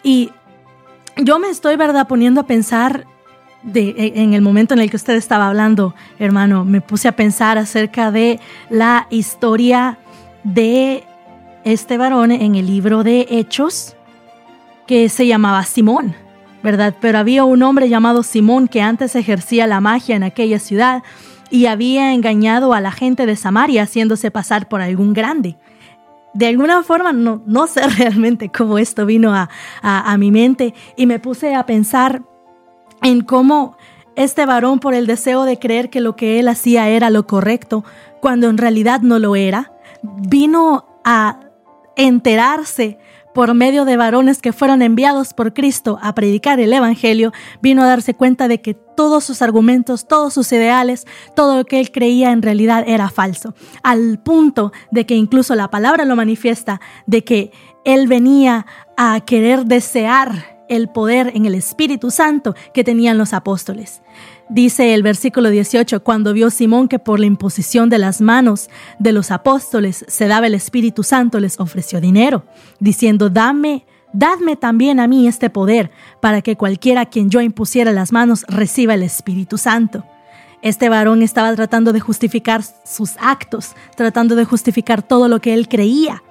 Y 0.04 0.32
yo 1.18 1.40
me 1.40 1.50
estoy, 1.50 1.75
¿verdad?, 1.75 2.08
poniendo 2.08 2.42
a 2.42 2.48
pensar 2.48 3.06
de, 3.63 4.12
en 4.16 4.34
el 4.34 4.42
momento 4.42 4.74
en 4.74 4.82
el 4.82 4.90
que 4.90 4.98
usted 4.98 5.16
estaba 5.16 5.48
hablando, 5.48 5.96
hermano, 6.20 6.66
me 6.66 6.82
puse 6.82 7.08
a 7.08 7.16
pensar 7.16 7.58
acerca 7.58 8.12
de 8.12 8.40
la 8.70 9.08
historia 9.10 9.98
de 10.44 11.04
este 11.63 11.98
varón 11.98 12.32
en 12.32 12.56
el 12.56 12.68
libro 12.68 13.04
de 13.04 13.25
Hechos 13.30 13.96
que 14.86 15.08
se 15.08 15.28
llamaba 15.28 15.63
Simón. 15.63 16.16
¿verdad? 16.63 16.96
Pero 17.00 17.20
había 17.20 17.44
un 17.44 17.62
hombre 17.62 17.90
llamado 17.90 18.24
Simón 18.24 18.68
que 18.68 18.82
antes 18.82 19.16
ejercía 19.16 19.68
la 19.68 19.82
magia 19.82 20.16
en 20.16 20.24
aquella 20.24 20.60
ciudad 20.60 21.04
y 21.53 21.67
había 21.67 22.15
engañado 22.15 22.74
a 22.74 22.81
la 22.81 22.91
gente 22.91 23.27
de 23.27 23.36
Samaria 23.36 23.83
haciéndose 23.83 24.31
pasar 24.31 24.67
por 24.67 24.81
algún 24.81 25.13
grande. 25.13 25.55
De 26.33 26.48
alguna 26.48 26.81
forma, 26.81 27.13
no, 27.13 27.43
no 27.45 27.67
sé 27.67 27.88
realmente 28.00 28.50
cómo 28.50 28.79
esto 28.79 29.05
vino 29.05 29.36
a, 29.36 29.50
a 29.83 30.17
mi 30.17 30.31
mente 30.31 30.74
y 30.98 31.05
me 31.05 31.19
puse 31.19 31.53
a 31.53 31.67
pensar 31.67 32.24
en 33.03 33.22
cómo 33.22 33.77
este 34.15 34.48
varón, 34.48 34.79
por 34.79 34.95
el 34.95 35.05
deseo 35.05 35.43
de 35.43 35.60
creer 35.60 35.91
que 35.91 36.01
lo 36.01 36.15
que 36.15 36.39
él 36.39 36.48
hacía 36.48 36.89
era 36.89 37.12
lo 37.12 37.27
correcto, 37.27 37.86
cuando 38.19 38.50
en 38.50 38.57
realidad 38.57 39.01
no 39.01 39.19
lo 39.19 39.36
era, 39.36 39.74
vino 40.01 40.88
a 41.05 41.39
enterarse 41.95 42.98
por 43.34 43.54
medio 43.54 43.86
de 43.86 43.98
varones 43.98 44.42
que 44.42 44.54
fueron 44.54 44.82
enviados 44.82 45.34
por 45.34 45.54
Cristo 45.54 46.00
a 46.02 46.16
predicar 46.16 46.60
el 46.60 46.74
Evangelio, 46.74 47.32
vino 47.62 47.84
a 47.84 47.88
darse 47.88 48.13
cuenta 48.13 48.48
de 48.48 48.62
que 48.62 48.74
todos 48.74 49.24
sus 49.24 49.42
argumentos, 49.42 50.08
todos 50.08 50.34
sus 50.34 50.52
ideales, 50.52 51.06
todo 51.36 51.58
lo 51.58 51.66
que 51.66 51.80
él 51.80 51.92
creía 51.92 52.32
en 52.32 52.42
realidad 52.42 52.84
era 52.88 53.10
falso, 53.10 53.56
al 53.82 54.20
punto 54.20 54.72
de 54.92 55.06
que 55.06 55.16
incluso 55.16 55.56
la 55.56 55.70
palabra 55.70 56.06
lo 56.06 56.16
manifiesta, 56.16 56.80
de 57.08 57.24
que 57.24 57.52
él 57.86 58.08
venía 58.08 58.66
a 58.98 59.20
querer 59.22 59.66
desear 59.66 60.54
el 60.70 60.90
poder 60.90 61.32
en 61.36 61.46
el 61.46 61.56
Espíritu 61.56 62.12
Santo 62.12 62.56
que 62.74 62.84
tenían 62.84 63.18
los 63.18 63.34
apóstoles. 63.34 64.02
Dice 64.50 64.94
el 64.94 65.04
versículo 65.04 65.50
18, 65.50 66.04
cuando 66.04 66.34
vio 66.34 66.50
Simón 66.50 66.88
que 66.88 67.00
por 67.00 67.20
la 67.20 67.26
imposición 67.26 67.90
de 67.90 67.98
las 67.98 68.22
manos 68.22 68.70
de 69.00 69.14
los 69.14 69.32
apóstoles 69.32 70.06
se 70.08 70.28
daba 70.28 70.48
el 70.48 70.54
Espíritu 70.54 71.04
Santo, 71.04 71.40
les 71.40 71.60
ofreció 71.60 72.02
dinero, 72.02 72.44
diciendo, 72.80 73.30
dame, 73.30 73.86
dadme 74.12 74.58
también 74.58 75.00
a 75.00 75.08
mí 75.08 75.28
este 75.28 75.50
poder, 75.50 75.92
para 76.20 76.42
que 76.42 76.58
cualquiera 76.58 77.02
a 77.02 77.06
quien 77.06 77.30
yo 77.30 77.40
impusiera 77.40 77.92
las 77.94 78.12
manos 78.12 78.46
reciba 78.50 78.96
el 78.96 79.04
Espíritu 79.04 79.58
Santo. 79.58 80.04
Este 80.62 80.90
varón 80.90 81.22
estaba 81.22 81.54
tratando 81.56 81.94
de 81.94 82.00
justificar 82.02 82.64
sus 82.86 83.16
actos, 83.20 83.76
tratando 83.96 84.36
de 84.36 84.46
justificar 84.46 85.02
todo 85.02 85.30
lo 85.30 85.40
que 85.40 85.54
él 85.54 85.68
creía, 85.68 86.22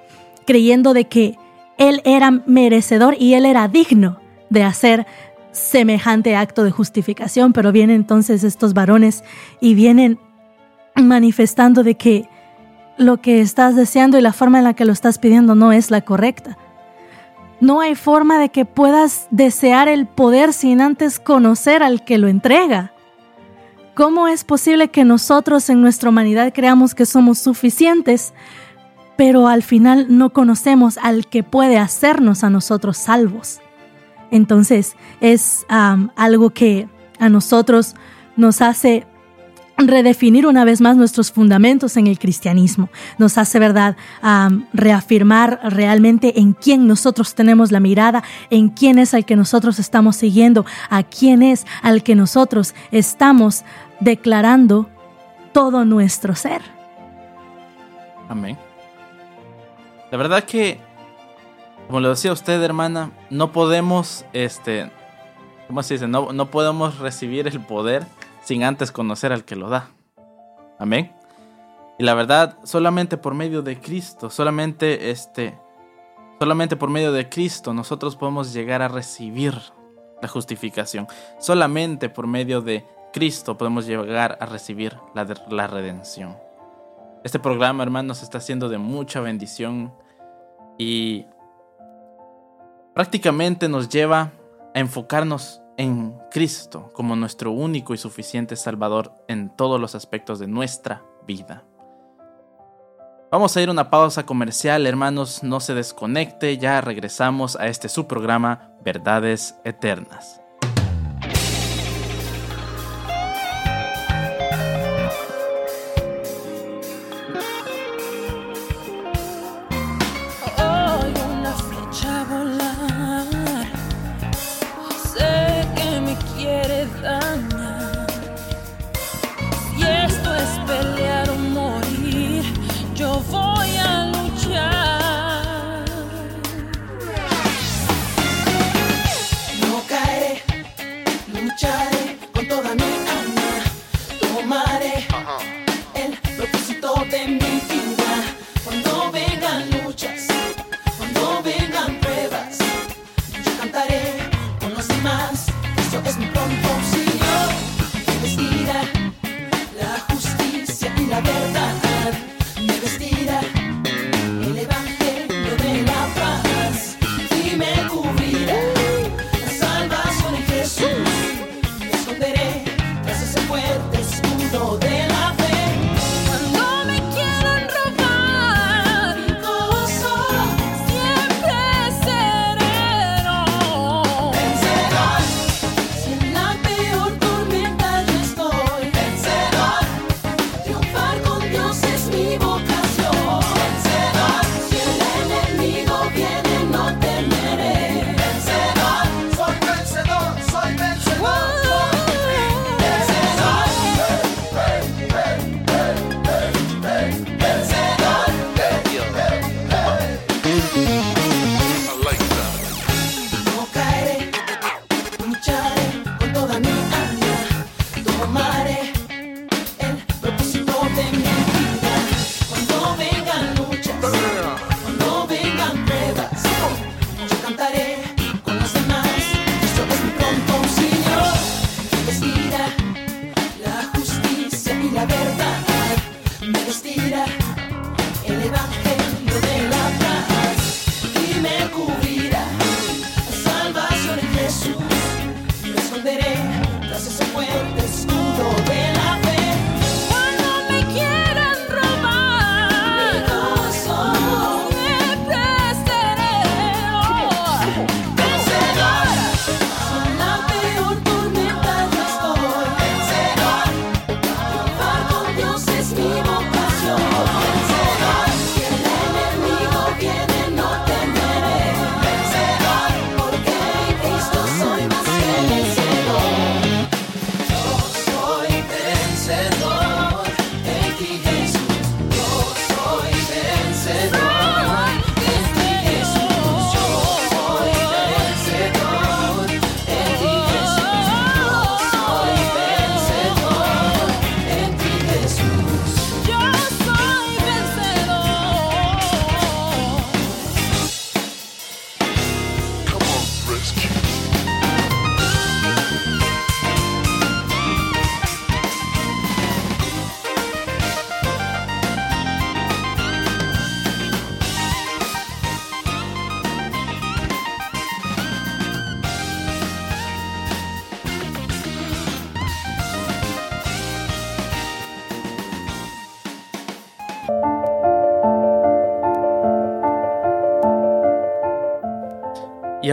creyendo 0.45 0.93
de 0.93 1.07
que 1.07 1.37
él 1.77 2.01
era 2.05 2.31
merecedor 2.45 3.15
y 3.19 3.33
él 3.33 3.45
era 3.45 3.67
digno 3.67 4.19
de 4.49 4.63
hacer 4.63 5.07
semejante 5.53 6.35
acto 6.35 6.63
de 6.63 6.71
justificación, 6.71 7.53
pero 7.53 7.71
vienen 7.71 7.95
entonces 7.95 8.43
estos 8.43 8.73
varones 8.73 9.23
y 9.61 9.75
vienen 9.75 10.19
manifestando 10.95 11.83
de 11.83 11.95
que 11.95 12.29
lo 12.97 13.21
que 13.21 13.39
estás 13.39 13.75
deseando 13.75 14.17
y 14.17 14.21
la 14.21 14.33
forma 14.33 14.57
en 14.57 14.65
la 14.65 14.73
que 14.73 14.85
lo 14.85 14.91
estás 14.91 15.17
pidiendo 15.17 15.55
no 15.55 15.71
es 15.71 15.89
la 15.89 16.01
correcta. 16.01 16.57
No 17.59 17.79
hay 17.79 17.95
forma 17.95 18.39
de 18.39 18.49
que 18.49 18.65
puedas 18.65 19.27
desear 19.31 19.87
el 19.87 20.05
poder 20.05 20.53
sin 20.53 20.81
antes 20.81 21.19
conocer 21.19 21.81
al 21.81 22.03
que 22.03 22.17
lo 22.17 22.27
entrega. 22.27 22.91
¿Cómo 23.95 24.27
es 24.27 24.43
posible 24.43 24.89
que 24.89 25.05
nosotros 25.05 25.69
en 25.69 25.81
nuestra 25.81 26.09
humanidad 26.09 26.51
creamos 26.53 26.93
que 26.95 27.05
somos 27.05 27.37
suficientes, 27.37 28.33
pero 29.15 29.47
al 29.47 29.63
final 29.63 30.07
no 30.09 30.31
conocemos 30.31 30.97
al 30.97 31.27
que 31.27 31.43
puede 31.43 31.77
hacernos 31.77 32.43
a 32.43 32.49
nosotros 32.49 32.97
salvos? 32.97 33.62
Entonces 34.33 34.95
es 35.21 35.65
algo 35.69 36.49
que 36.49 36.87
a 37.19 37.29
nosotros 37.29 37.95
nos 38.35 38.61
hace 38.63 39.05
redefinir 39.77 40.47
una 40.47 40.65
vez 40.65 40.81
más 40.81 40.97
nuestros 40.97 41.31
fundamentos 41.31 41.97
en 41.97 42.07
el 42.07 42.17
cristianismo. 42.17 42.89
Nos 43.19 43.37
hace, 43.37 43.59
¿verdad?, 43.59 43.95
reafirmar 44.73 45.59
realmente 45.63 46.39
en 46.39 46.53
quién 46.53 46.87
nosotros 46.87 47.35
tenemos 47.35 47.71
la 47.71 47.79
mirada, 47.79 48.23
en 48.49 48.69
quién 48.69 48.97
es 48.97 49.13
al 49.13 49.23
que 49.23 49.35
nosotros 49.35 49.77
estamos 49.77 50.15
siguiendo, 50.15 50.65
a 50.89 51.03
quién 51.03 51.43
es 51.43 51.67
al 51.83 52.01
que 52.01 52.15
nosotros 52.15 52.73
estamos 52.91 53.63
declarando 53.99 54.89
todo 55.53 55.85
nuestro 55.85 56.33
ser. 56.35 56.61
Amén. 58.29 58.57
La 60.11 60.17
verdad 60.17 60.43
que 60.43 60.79
como 61.87 61.99
lo 61.99 62.09
decía 62.09 62.31
usted, 62.31 62.61
hermana, 62.61 63.11
no 63.29 63.51
podemos, 63.51 64.25
este, 64.33 64.91
¿cómo 65.67 65.83
se 65.83 65.95
dice? 65.95 66.07
No, 66.07 66.31
no 66.33 66.49
podemos 66.49 66.99
recibir 66.99 67.47
el 67.47 67.59
poder 67.59 68.05
sin 68.43 68.63
antes 68.63 68.91
conocer 68.91 69.31
al 69.31 69.45
que 69.45 69.55
lo 69.55 69.69
da. 69.69 69.89
Amén. 70.79 71.11
Y 71.97 72.03
la 72.03 72.13
verdad, 72.13 72.57
solamente 72.63 73.17
por 73.17 73.35
medio 73.35 73.61
de 73.61 73.79
Cristo, 73.79 74.29
solamente 74.29 75.11
este, 75.11 75.57
solamente 76.39 76.75
por 76.75 76.89
medio 76.89 77.11
de 77.11 77.29
Cristo 77.29 77.73
nosotros 77.73 78.15
podemos 78.15 78.53
llegar 78.53 78.81
a 78.81 78.87
recibir 78.87 79.53
la 80.21 80.27
justificación. 80.27 81.07
Solamente 81.39 82.09
por 82.09 82.27
medio 82.27 82.61
de 82.61 82.85
Cristo 83.11 83.57
podemos 83.57 83.85
llegar 83.85 84.37
a 84.41 84.45
recibir 84.45 84.97
la, 85.13 85.27
la 85.49 85.67
redención. 85.67 86.37
Este 87.23 87.39
programa, 87.39 87.83
hermanos, 87.83 88.23
está 88.23 88.41
siendo 88.41 88.67
de 88.67 88.79
mucha 88.79 89.21
bendición 89.21 89.93
y 90.77 91.25
prácticamente 92.93 93.67
nos 93.69 93.89
lleva 93.89 94.31
a 94.73 94.79
enfocarnos 94.79 95.61
en 95.77 96.15
Cristo 96.31 96.91
como 96.93 97.15
nuestro 97.15 97.51
único 97.51 97.93
y 97.93 97.97
suficiente 97.97 98.55
Salvador 98.55 99.13
en 99.27 99.49
todos 99.49 99.79
los 99.79 99.95
aspectos 99.95 100.39
de 100.39 100.47
nuestra 100.47 101.03
vida. 101.25 101.63
Vamos 103.31 103.57
a 103.57 103.61
ir 103.63 103.69
a 103.69 103.71
una 103.71 103.89
pausa 103.89 104.27
comercial, 104.27 104.85
hermanos, 104.85 105.41
no 105.41 105.59
se 105.59 105.73
desconecte, 105.73 106.59
ya 106.59 106.81
regresamos 106.81 107.55
a 107.55 107.65
este 107.65 107.89
su 107.89 108.05
programa 108.05 108.69
Verdades 108.83 109.55
Eternas. 109.63 110.42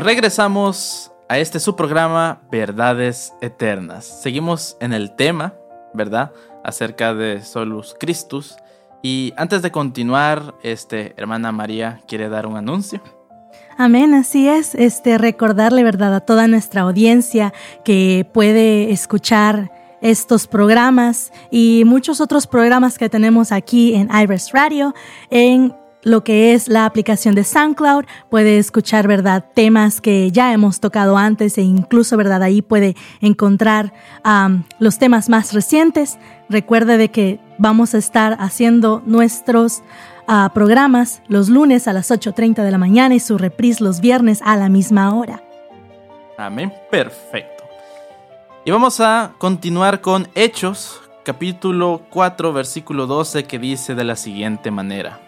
Regresamos 0.00 1.12
a 1.28 1.38
este 1.38 1.60
su 1.60 1.76
programa 1.76 2.40
Verdades 2.50 3.34
Eternas. 3.40 4.04
Seguimos 4.04 4.76
en 4.80 4.92
el 4.92 5.14
tema, 5.14 5.54
¿verdad? 5.94 6.32
Acerca 6.64 7.14
de 7.14 7.42
Solus 7.42 7.94
Christus. 7.98 8.56
Y 9.02 9.32
antes 9.36 9.62
de 9.62 9.70
continuar, 9.70 10.54
este, 10.62 11.14
hermana 11.16 11.52
María 11.52 12.00
quiere 12.08 12.28
dar 12.28 12.46
un 12.46 12.56
anuncio. 12.56 13.00
Amén, 13.78 14.14
así 14.14 14.48
es. 14.48 14.74
Este, 14.74 15.18
recordarle, 15.18 15.82
¿verdad?, 15.84 16.14
a 16.14 16.20
toda 16.20 16.48
nuestra 16.48 16.82
audiencia 16.82 17.52
que 17.84 18.28
puede 18.32 18.90
escuchar 18.90 19.70
estos 20.02 20.46
programas 20.46 21.30
y 21.50 21.84
muchos 21.86 22.20
otros 22.20 22.46
programas 22.46 22.98
que 22.98 23.08
tenemos 23.08 23.52
aquí 23.52 23.94
en 23.94 24.08
Iris 24.14 24.52
Radio 24.52 24.94
en 25.30 25.74
lo 26.02 26.24
que 26.24 26.54
es 26.54 26.68
la 26.68 26.86
aplicación 26.86 27.34
de 27.34 27.44
SoundCloud, 27.44 28.04
puede 28.30 28.58
escuchar, 28.58 29.06
¿verdad?, 29.06 29.44
temas 29.54 30.00
que 30.00 30.30
ya 30.30 30.52
hemos 30.52 30.80
tocado 30.80 31.16
antes 31.16 31.58
e 31.58 31.62
incluso, 31.62 32.16
¿verdad?, 32.16 32.42
ahí 32.42 32.62
puede 32.62 32.96
encontrar 33.20 33.92
los 34.78 34.98
temas 34.98 35.28
más 35.28 35.52
recientes. 35.52 36.18
Recuerde 36.48 36.96
de 36.96 37.10
que 37.10 37.40
vamos 37.58 37.94
a 37.94 37.98
estar 37.98 38.36
haciendo 38.40 39.02
nuestros 39.06 39.82
ah, 40.26 40.50
programas 40.54 41.22
los 41.28 41.48
lunes 41.48 41.86
a 41.86 41.92
las 41.92 42.10
8.30 42.10 42.62
de 42.62 42.70
la 42.70 42.78
mañana 42.78 43.14
y 43.14 43.20
su 43.20 43.38
reprise 43.38 43.84
los 43.84 44.00
viernes 44.00 44.40
a 44.44 44.56
la 44.56 44.68
misma 44.68 45.14
hora. 45.14 45.42
Amén, 46.38 46.72
perfecto. 46.90 47.64
Y 48.64 48.70
vamos 48.70 49.00
a 49.00 49.32
continuar 49.38 50.00
con 50.00 50.28
Hechos, 50.34 51.00
capítulo 51.24 52.02
4, 52.10 52.52
versículo 52.52 53.06
12, 53.06 53.44
que 53.44 53.58
dice 53.58 53.94
de 53.94 54.04
la 54.04 54.16
siguiente 54.16 54.70
manera 54.70 55.20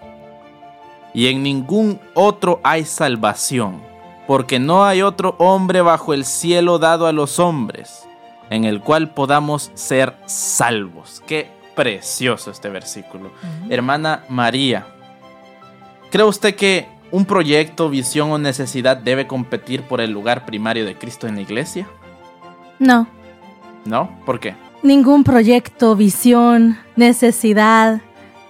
y 1.15 1.29
en 1.29 1.43
ningún 1.43 2.01
otro 2.15 2.61
hay 2.63 2.85
salvación, 2.85 3.83
porque 4.27 4.59
no 4.59 4.85
hay 4.85 5.03
otro 5.03 5.35
hombre 5.39 5.83
bajo 5.83 6.15
el 6.15 6.25
cielo 6.25 6.79
dado 6.79 7.07
a 7.07 7.13
los 7.13 7.39
hombres, 7.39 8.07
en 8.51 8.65
el 8.65 8.81
cual 8.81 9.11
podamos 9.11 9.71
ser 9.75 10.15
salvos. 10.27 11.23
Qué 11.27 11.51
precioso 11.75 12.51
este 12.51 12.69
versículo. 12.69 13.31
Hermana 13.69 14.25
María, 14.29 14.87
¿cree 16.11 16.25
usted 16.25 16.55
que 16.55 16.87
un 17.11 17.27
proyecto, 17.27 17.91
visión 17.91 18.31
o 18.31 18.39
necesidad 18.39 18.97
debe 18.97 19.27
competir 19.27 19.83
por 19.83 20.01
el 20.01 20.11
lugar 20.11 20.47
primario 20.47 20.85
de 20.85 20.97
Cristo 20.97 21.27
en 21.27 21.37
la 21.37 21.43
iglesia? 21.43 21.87
No. 22.79 23.07
¿No? 23.85 24.11
¿Por 24.25 24.41
qué? 24.41 24.55
Ningún 24.83 25.23
proyecto, 25.23 25.95
visión, 25.95 26.79
necesidad, 26.97 28.01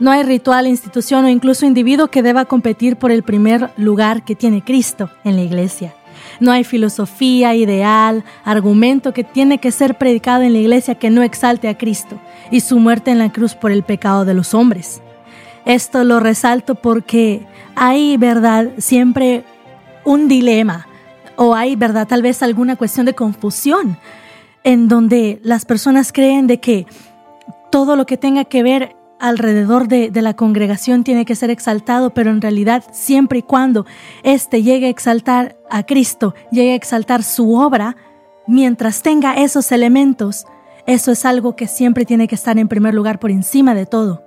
no 0.03 0.11
hay 0.11 0.25
ritual, 0.25 0.67
institución 0.67 1.25
o 1.25 1.29
incluso 1.29 1.65
individuo 1.65 2.09
que 2.09 2.25
deba 2.25 2.45
competir 2.47 2.97
por 2.97 3.13
el 3.13 3.23
primer 3.23 3.71
lugar 3.77 4.25
que 4.25 4.35
tiene 4.35 4.65
Cristo 4.65 5.09
en 5.23 5.37
la 5.37 5.43
iglesia. 5.43 5.95
No 6.41 6.51
hay 6.51 6.65
filosofía, 6.65 7.55
ideal, 7.55 8.25
argumento 8.45 9.13
que 9.13 9.23
tiene 9.23 9.59
que 9.59 9.71
ser 9.71 9.99
predicado 9.99 10.43
en 10.43 10.55
la 10.55 10.59
iglesia 10.59 10.97
que 10.97 11.09
no 11.09 11.23
exalte 11.23 11.69
a 11.69 11.79
Cristo 11.79 12.19
y 12.51 12.63
su 12.63 12.81
muerte 12.81 13.13
en 13.13 13.19
la 13.19 13.31
cruz 13.31 13.55
por 13.55 13.71
el 13.71 13.85
pecado 13.85 14.25
de 14.25 14.35
los 14.35 14.55
hombres. 14.55 15.01
Esto 15.67 16.03
lo 16.03 16.19
resalto 16.19 16.75
porque 16.75 17.47
hay, 17.77 18.17
¿verdad?, 18.17 18.71
siempre 18.79 19.45
un 20.05 20.27
dilema 20.27 20.89
o 21.37 21.55
hay, 21.55 21.77
¿verdad?, 21.77 22.09
tal 22.09 22.23
vez 22.23 22.43
alguna 22.43 22.75
cuestión 22.75 23.07
de 23.07 23.15
confusión 23.15 23.97
en 24.65 24.89
donde 24.89 25.39
las 25.45 25.65
personas 25.65 26.13
creen 26.13 26.49
de 26.49 26.59
que 26.59 26.87
todo 27.71 27.95
lo 27.95 28.05
que 28.05 28.17
tenga 28.17 28.45
que 28.45 28.65
ver 28.65 28.97
alrededor 29.23 29.87
de, 29.87 30.11
la 30.21 30.35
congregación 30.35 31.05
tiene 31.05 31.25
que 31.25 31.37
ser 31.37 31.49
exaltado, 31.49 32.13
pero 32.13 32.33
en 32.33 32.43
realidad 32.43 32.83
siempre 32.91 33.39
y 33.39 33.43
cuando 33.43 33.87
éste 34.25 34.65
llegue 34.65 34.87
a 34.87 34.91
exaltar 34.91 35.57
a 35.71 35.85
Cristo, 35.85 36.35
llegue 36.51 36.73
a 36.73 36.75
exaltar 36.75 37.23
su 37.23 37.55
obra, 37.55 37.97
mientras 38.49 39.01
tenga 39.01 39.35
esos 39.35 39.71
elementos, 39.71 40.45
eso 40.87 41.13
es 41.13 41.25
algo 41.25 41.55
que 41.55 41.69
siempre 41.69 42.05
tiene 42.05 42.27
que 42.27 42.35
estar 42.35 42.59
en 42.59 42.67
primer 42.67 42.95
lugar 42.95 43.21
por 43.21 43.31
encima 43.31 43.77
de 43.77 43.87
todo. 43.87 44.25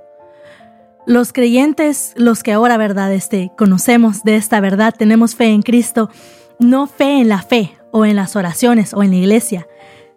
Los 1.05 1.33
creyentes, 1.33 2.13
los 2.15 2.41
que 2.41 2.53
ahora, 2.53 2.77
verdad, 2.77 3.11
este, 3.11 3.51
conocemos 3.57 4.23
de 4.23 4.37
esta 4.37 4.61
verdad, 4.61 4.95
tenemos 4.97 5.35
fe 5.35 5.47
en 5.47 5.61
Cristo, 5.61 6.09
no 6.57 6.87
fe 6.87 7.19
en 7.19 7.27
la 7.27 7.41
fe 7.41 7.77
o 7.91 8.05
en 8.05 8.15
las 8.15 8.37
oraciones 8.37 8.93
o 8.93 9.03
en 9.03 9.09
la 9.09 9.17
iglesia, 9.17 9.67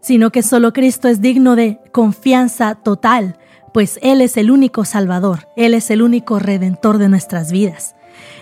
sino 0.00 0.30
que 0.30 0.44
solo 0.44 0.72
Cristo 0.72 1.08
es 1.08 1.20
digno 1.20 1.56
de 1.56 1.80
confianza 1.90 2.76
total, 2.76 3.38
pues 3.78 4.00
Él 4.02 4.22
es 4.22 4.36
el 4.36 4.50
único 4.50 4.84
Salvador, 4.84 5.46
Él 5.54 5.72
es 5.72 5.88
el 5.92 6.02
único 6.02 6.40
Redentor 6.40 6.98
de 6.98 7.08
nuestras 7.08 7.52
vidas. 7.52 7.94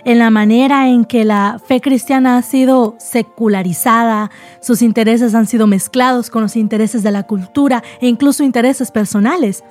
En 0.03 0.17
la 0.17 0.31
manera 0.31 0.89
en 0.89 1.05
que 1.05 1.25
la 1.25 1.61
fe 1.63 1.79
cristiana 1.79 2.39
ha 2.39 2.41
sido 2.41 2.95
secularizada, 2.97 4.31
sus 4.63 4.81
intereses 4.81 5.35
han 5.35 5.45
sido 5.45 5.67
mezclados 5.67 6.31
con 6.31 6.41
los 6.41 6.55
intereses 6.55 7.03
de 7.03 7.11
la 7.11 7.21
cultura 7.21 7.83
e 8.01 8.07
incluso 8.07 8.43
intereses 8.43 8.89
personales. 8.89 9.63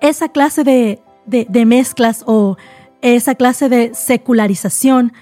Esa 0.00 0.28
clase 0.28 0.64
de, 0.64 1.00
de 1.24 1.64
mezclas 1.64 2.24
o 2.26 2.56
esa 3.00 3.36
clase 3.36 3.68
de 3.68 3.94
secularización 3.94 5.12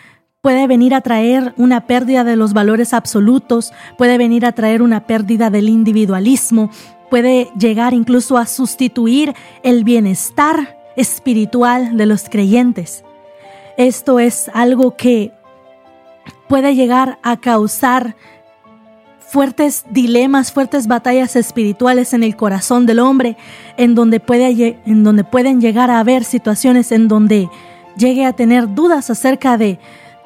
puede 0.40 0.66
venir 0.66 0.94
a 0.94 1.02
traer 1.02 1.52
una 1.58 1.86
pérdida 1.86 2.24
de 2.24 2.36
los 2.36 2.54
valores 2.54 2.94
absolutos, 2.94 3.74
puede 3.98 4.16
venir 4.16 4.46
a 4.46 4.52
traer 4.52 4.80
una 4.80 5.06
pérdida 5.06 5.50
del 5.50 5.68
individualismo, 5.68 6.70
puede 7.10 7.50
llegar 7.58 7.92
incluso 7.92 8.38
a 8.38 8.46
sustituir 8.46 9.34
el 9.62 9.84
bienestar 9.84 10.78
espiritual 10.96 11.96
de 11.96 12.06
los 12.06 12.28
creyentes. 12.28 13.04
Esto 13.76 14.20
es 14.20 14.50
algo 14.54 14.96
que 14.96 15.32
puede 16.48 16.74
llegar 16.74 17.18
a 17.22 17.36
causar 17.38 18.16
fuertes 19.20 19.84
dilemas, 19.90 20.50
fuertes 20.50 20.88
batallas 20.88 21.36
espirituales 21.36 22.12
en 22.14 22.24
el 22.24 22.34
corazón 22.36 22.84
del 22.86 22.98
hombre, 22.98 23.36
en 23.76 23.94
donde, 23.94 24.18
puede, 24.18 24.80
en 24.84 25.04
donde 25.04 25.22
pueden 25.22 25.60
llegar 25.60 25.90
a 25.90 26.00
haber 26.00 26.24
situaciones 26.24 26.90
en 26.90 27.06
donde 27.06 27.48
llegue 27.96 28.26
a 28.26 28.32
tener 28.32 28.74
dudas 28.74 29.08
acerca 29.10 29.56
de 29.56 29.78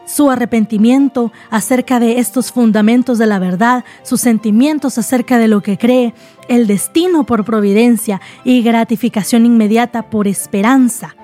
su 0.05 0.31
arrepentimiento 0.31 1.33
acerca 1.51 2.01
de 2.01 2.19
estos 2.19 2.53
fundamentos 2.53 3.19
de 3.19 3.27
la 3.27 3.39
verdad, 3.39 3.85
sus 4.03 4.21
sentimientos 4.21 4.99
acerca 4.99 5.39
de 5.39 5.49
lo 5.49 5.63
que 5.63 5.79
cree, 5.79 6.15
el 6.49 6.67
destino 6.67 7.25
por 7.25 7.45
providencia 7.45 8.21
y 8.45 8.63
gratificación 8.63 9.47
inmediata 9.47 10.11
por 10.11 10.29
esperanza. 10.29 11.15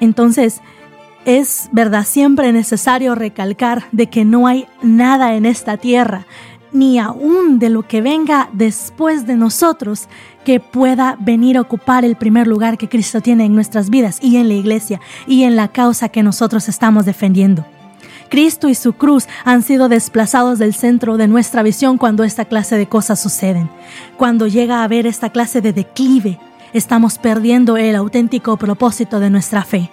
Entonces, 0.00 0.60
es 1.24 1.68
verdad 1.72 2.04
siempre 2.04 2.52
necesario 2.52 3.14
recalcar 3.14 3.84
de 3.92 4.08
que 4.08 4.24
no 4.24 4.46
hay 4.46 4.66
nada 4.82 5.34
en 5.34 5.46
esta 5.46 5.78
tierra, 5.78 6.26
ni 6.72 6.98
aún 6.98 7.58
de 7.58 7.70
lo 7.70 7.86
que 7.86 8.02
venga 8.02 8.50
después 8.52 9.26
de 9.26 9.36
nosotros, 9.36 10.08
que 10.44 10.60
pueda 10.60 11.16
venir 11.20 11.56
a 11.56 11.62
ocupar 11.62 12.04
el 12.04 12.16
primer 12.16 12.46
lugar 12.46 12.76
que 12.76 12.88
Cristo 12.88 13.20
tiene 13.20 13.44
en 13.46 13.54
nuestras 13.54 13.88
vidas 13.88 14.18
y 14.20 14.36
en 14.36 14.48
la 14.48 14.54
iglesia 14.54 15.00
y 15.26 15.44
en 15.44 15.56
la 15.56 15.68
causa 15.68 16.08
que 16.08 16.22
nosotros 16.22 16.68
estamos 16.68 17.06
defendiendo. 17.06 17.64
Cristo 18.34 18.68
y 18.68 18.74
su 18.74 18.94
cruz 18.94 19.28
han 19.44 19.62
sido 19.62 19.88
desplazados 19.88 20.58
del 20.58 20.74
centro 20.74 21.16
de 21.16 21.28
nuestra 21.28 21.62
visión 21.62 21.98
cuando 21.98 22.24
esta 22.24 22.46
clase 22.46 22.76
de 22.76 22.88
cosas 22.88 23.20
suceden. 23.20 23.70
Cuando 24.16 24.48
llega 24.48 24.80
a 24.80 24.82
haber 24.82 25.06
esta 25.06 25.30
clase 25.30 25.60
de 25.60 25.72
declive, 25.72 26.40
estamos 26.72 27.18
perdiendo 27.18 27.76
el 27.76 27.94
auténtico 27.94 28.56
propósito 28.56 29.20
de 29.20 29.30
nuestra 29.30 29.62
fe. 29.62 29.88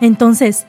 Entonces, 0.00 0.66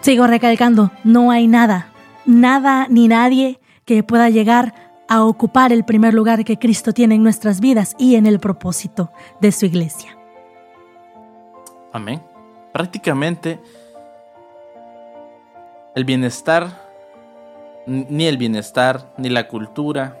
sigo 0.00 0.28
recalcando, 0.28 0.92
no 1.02 1.32
hay 1.32 1.48
nada, 1.48 1.88
nada 2.24 2.86
ni 2.88 3.08
nadie 3.08 3.58
que 3.84 4.04
pueda 4.04 4.30
llegar 4.30 4.74
a 5.08 5.24
ocupar 5.24 5.72
el 5.72 5.84
primer 5.84 6.14
lugar 6.14 6.44
que 6.44 6.56
Cristo 6.56 6.92
tiene 6.92 7.16
en 7.16 7.24
nuestras 7.24 7.58
vidas 7.58 7.96
y 7.98 8.14
en 8.14 8.26
el 8.26 8.38
propósito 8.38 9.10
de 9.40 9.50
su 9.50 9.66
iglesia. 9.66 10.16
Amén. 11.92 12.22
Prácticamente 12.72 13.58
el 15.94 16.04
bienestar, 16.04 16.88
ni 17.86 18.26
el 18.26 18.36
bienestar, 18.36 19.12
ni 19.16 19.28
la 19.28 19.48
cultura, 19.48 20.16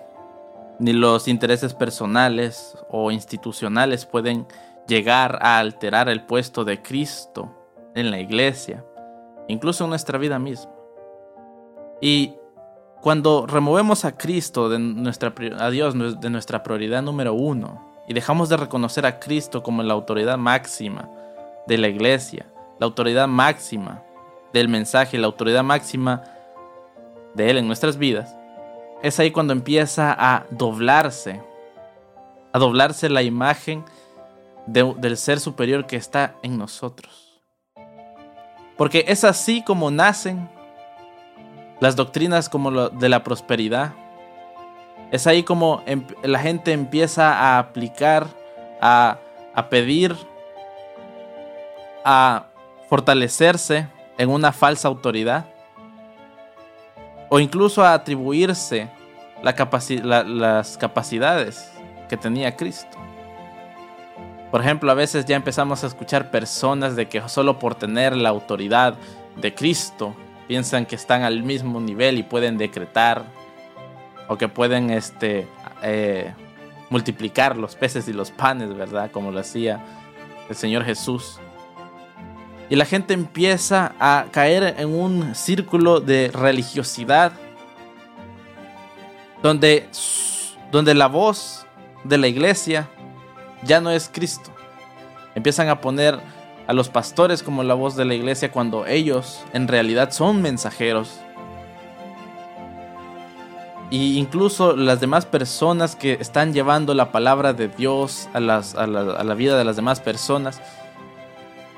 ni 0.78 0.92
los 0.92 1.28
intereses 1.28 1.74
personales 1.74 2.76
o 2.88 3.10
institucionales 3.10 4.06
pueden 4.06 4.46
llegar 4.88 5.38
a 5.42 5.58
alterar 5.58 6.08
el 6.08 6.22
puesto 6.24 6.64
de 6.64 6.82
Cristo 6.82 7.54
en 7.94 8.10
la 8.10 8.18
iglesia, 8.18 8.84
incluso 9.46 9.84
en 9.84 9.90
nuestra 9.90 10.18
vida 10.18 10.38
misma. 10.38 10.72
Y 12.00 12.34
cuando 13.00 13.46
removemos 13.46 14.04
a 14.04 14.16
Cristo 14.16 14.68
de 14.68 14.78
nuestra, 14.78 15.32
a 15.58 15.70
Dios 15.70 15.94
de 16.20 16.30
nuestra 16.30 16.62
prioridad 16.62 17.02
número 17.02 17.34
uno 17.34 17.92
y 18.08 18.14
dejamos 18.14 18.48
de 18.48 18.56
reconocer 18.56 19.06
a 19.06 19.20
Cristo 19.20 19.62
como 19.62 19.82
la 19.82 19.94
autoridad 19.94 20.38
máxima 20.38 21.08
de 21.66 21.78
la 21.78 21.88
iglesia, 21.88 22.46
la 22.78 22.86
autoridad 22.86 23.28
máxima 23.28 24.02
del 24.52 24.68
mensaje, 24.68 25.18
la 25.18 25.26
autoridad 25.26 25.62
máxima 25.62 26.22
de 27.34 27.50
Él 27.50 27.58
en 27.58 27.66
nuestras 27.66 27.96
vidas, 27.96 28.36
es 29.02 29.18
ahí 29.18 29.30
cuando 29.30 29.52
empieza 29.52 30.14
a 30.18 30.44
doblarse, 30.50 31.40
a 32.52 32.58
doblarse 32.58 33.08
la 33.08 33.22
imagen 33.22 33.84
del 34.66 35.16
ser 35.16 35.40
superior 35.40 35.86
que 35.86 35.96
está 35.96 36.34
en 36.42 36.58
nosotros. 36.58 37.40
Porque 38.76 39.04
es 39.08 39.24
así 39.24 39.62
como 39.62 39.90
nacen 39.90 40.48
las 41.80 41.96
doctrinas 41.96 42.48
como 42.48 42.88
de 42.88 43.08
la 43.08 43.24
prosperidad. 43.24 43.94
Es 45.10 45.26
ahí 45.26 45.42
como 45.42 45.82
em, 45.86 46.04
la 46.22 46.38
gente 46.38 46.72
empieza 46.72 47.32
a 47.32 47.58
aplicar, 47.58 48.26
a, 48.80 49.18
a 49.54 49.68
pedir, 49.68 50.14
a 52.04 52.46
fortalecerse 52.88 53.88
en 54.20 54.28
una 54.28 54.52
falsa 54.52 54.86
autoridad 54.86 55.46
o 57.30 57.40
incluso 57.40 57.82
a 57.82 57.94
atribuirse 57.94 58.90
las 59.42 60.76
capacidades 60.76 61.72
que 62.06 62.18
tenía 62.18 62.54
Cristo. 62.54 62.98
Por 64.50 64.60
ejemplo, 64.60 64.90
a 64.90 64.94
veces 64.94 65.24
ya 65.24 65.36
empezamos 65.36 65.84
a 65.84 65.86
escuchar 65.86 66.30
personas 66.30 66.96
de 66.96 67.08
que 67.08 67.26
solo 67.30 67.58
por 67.58 67.76
tener 67.76 68.14
la 68.14 68.28
autoridad 68.28 68.94
de 69.36 69.54
Cristo 69.54 70.14
piensan 70.46 70.84
que 70.84 70.96
están 70.96 71.22
al 71.22 71.42
mismo 71.42 71.80
nivel 71.80 72.18
y 72.18 72.22
pueden 72.22 72.58
decretar 72.58 73.24
o 74.28 74.36
que 74.36 74.48
pueden 74.48 74.90
este, 74.90 75.48
eh, 75.82 76.34
multiplicar 76.90 77.56
los 77.56 77.74
peces 77.74 78.06
y 78.06 78.12
los 78.12 78.30
panes, 78.32 78.76
¿verdad? 78.76 79.10
Como 79.12 79.30
lo 79.30 79.40
hacía 79.40 79.82
el 80.50 80.56
Señor 80.56 80.84
Jesús. 80.84 81.40
Y 82.70 82.76
la 82.76 82.86
gente 82.86 83.12
empieza 83.12 83.94
a 83.98 84.26
caer 84.30 84.76
en 84.78 84.88
un 84.88 85.34
círculo 85.34 86.00
de 86.00 86.30
religiosidad 86.32 87.32
donde, 89.42 89.88
donde 90.70 90.94
la 90.94 91.08
voz 91.08 91.66
de 92.04 92.16
la 92.16 92.28
iglesia 92.28 92.88
ya 93.64 93.80
no 93.80 93.90
es 93.90 94.08
Cristo. 94.12 94.50
Empiezan 95.34 95.68
a 95.68 95.80
poner 95.80 96.18
a 96.66 96.72
los 96.72 96.88
pastores 96.88 97.42
como 97.42 97.64
la 97.64 97.74
voz 97.74 97.96
de 97.96 98.04
la 98.04 98.14
iglesia 98.14 98.52
cuando 98.52 98.86
ellos 98.86 99.42
en 99.52 99.66
realidad 99.66 100.12
son 100.12 100.40
mensajeros 100.40 101.20
Y 103.90 104.18
incluso 104.18 104.76
las 104.76 105.00
demás 105.00 105.26
personas 105.26 105.96
que 105.96 106.12
están 106.20 106.54
llevando 106.54 106.94
la 106.94 107.10
palabra 107.10 107.52
de 107.52 107.66
Dios 107.66 108.28
a, 108.32 108.36
a, 108.36 108.40
la, 108.40 109.00
a 109.18 109.24
la 109.24 109.34
vida 109.34 109.58
de 109.58 109.64
las 109.64 109.74
demás 109.74 109.98
personas, 109.98 110.62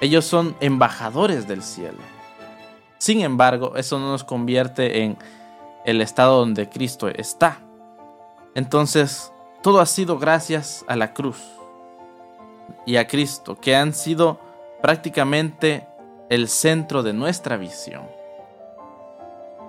ellos 0.02 0.24
son 0.24 0.56
embajadores 0.58 1.46
del 1.46 1.62
cielo. 1.62 1.98
Sin 2.98 3.20
embargo, 3.20 3.76
eso 3.76 4.00
no 4.00 4.10
nos 4.10 4.24
convierte 4.24 5.04
en 5.04 5.16
el 5.84 6.00
estado 6.00 6.40
donde 6.40 6.68
Cristo 6.68 7.06
está. 7.06 7.58
Entonces, 8.56 9.32
todo 9.62 9.80
ha 9.80 9.86
sido 9.86 10.18
gracias 10.18 10.84
a 10.88 10.96
la 10.96 11.14
cruz 11.14 11.40
y 12.84 12.96
a 12.96 13.06
Cristo, 13.06 13.60
que 13.60 13.76
han 13.76 13.94
sido 13.94 14.40
prácticamente 14.82 15.86
el 16.30 16.48
centro 16.48 17.04
de 17.04 17.12
nuestra 17.12 17.56
visión. 17.56 18.02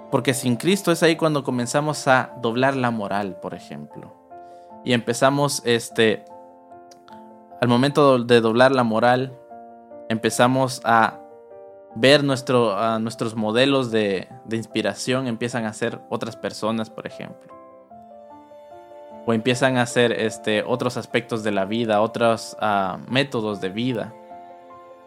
Porque 0.10 0.34
sin 0.34 0.56
Cristo 0.56 0.92
es 0.92 1.04
ahí 1.04 1.16
cuando 1.16 1.44
comenzamos 1.44 2.08
a 2.08 2.34
doblar 2.42 2.76
la 2.76 2.90
moral, 2.90 3.36
por 3.40 3.54
ejemplo. 3.54 4.12
Y 4.84 4.94
empezamos, 4.94 5.62
este, 5.64 6.26
al 7.62 7.68
momento 7.68 8.18
de 8.18 8.42
doblar 8.42 8.72
la 8.72 8.84
moral, 8.84 9.38
empezamos 10.14 10.82
a 10.86 11.20
ver 11.96 12.24
nuestro, 12.24 13.00
nuestros 13.00 13.36
modelos 13.36 13.92
de, 13.92 14.28
inspiración, 14.52 15.28
empiezan 15.28 15.66
a 15.66 15.74
ser 15.74 16.00
otras 16.10 16.38
personas, 16.38 16.90
por 16.90 17.06
ejemplo. 17.06 17.54
O 19.26 19.34
empiezan 19.34 19.78
a 19.78 19.86
ser 19.86 20.12
este, 20.14 20.64
otros 20.64 20.98
aspectos 20.98 21.44
de 21.44 21.52
la 21.52 21.66
vida, 21.66 22.02
otros 22.02 22.58
uh, 22.62 22.98
métodos 23.12 23.62
de 23.62 23.70
vida. 23.70 24.14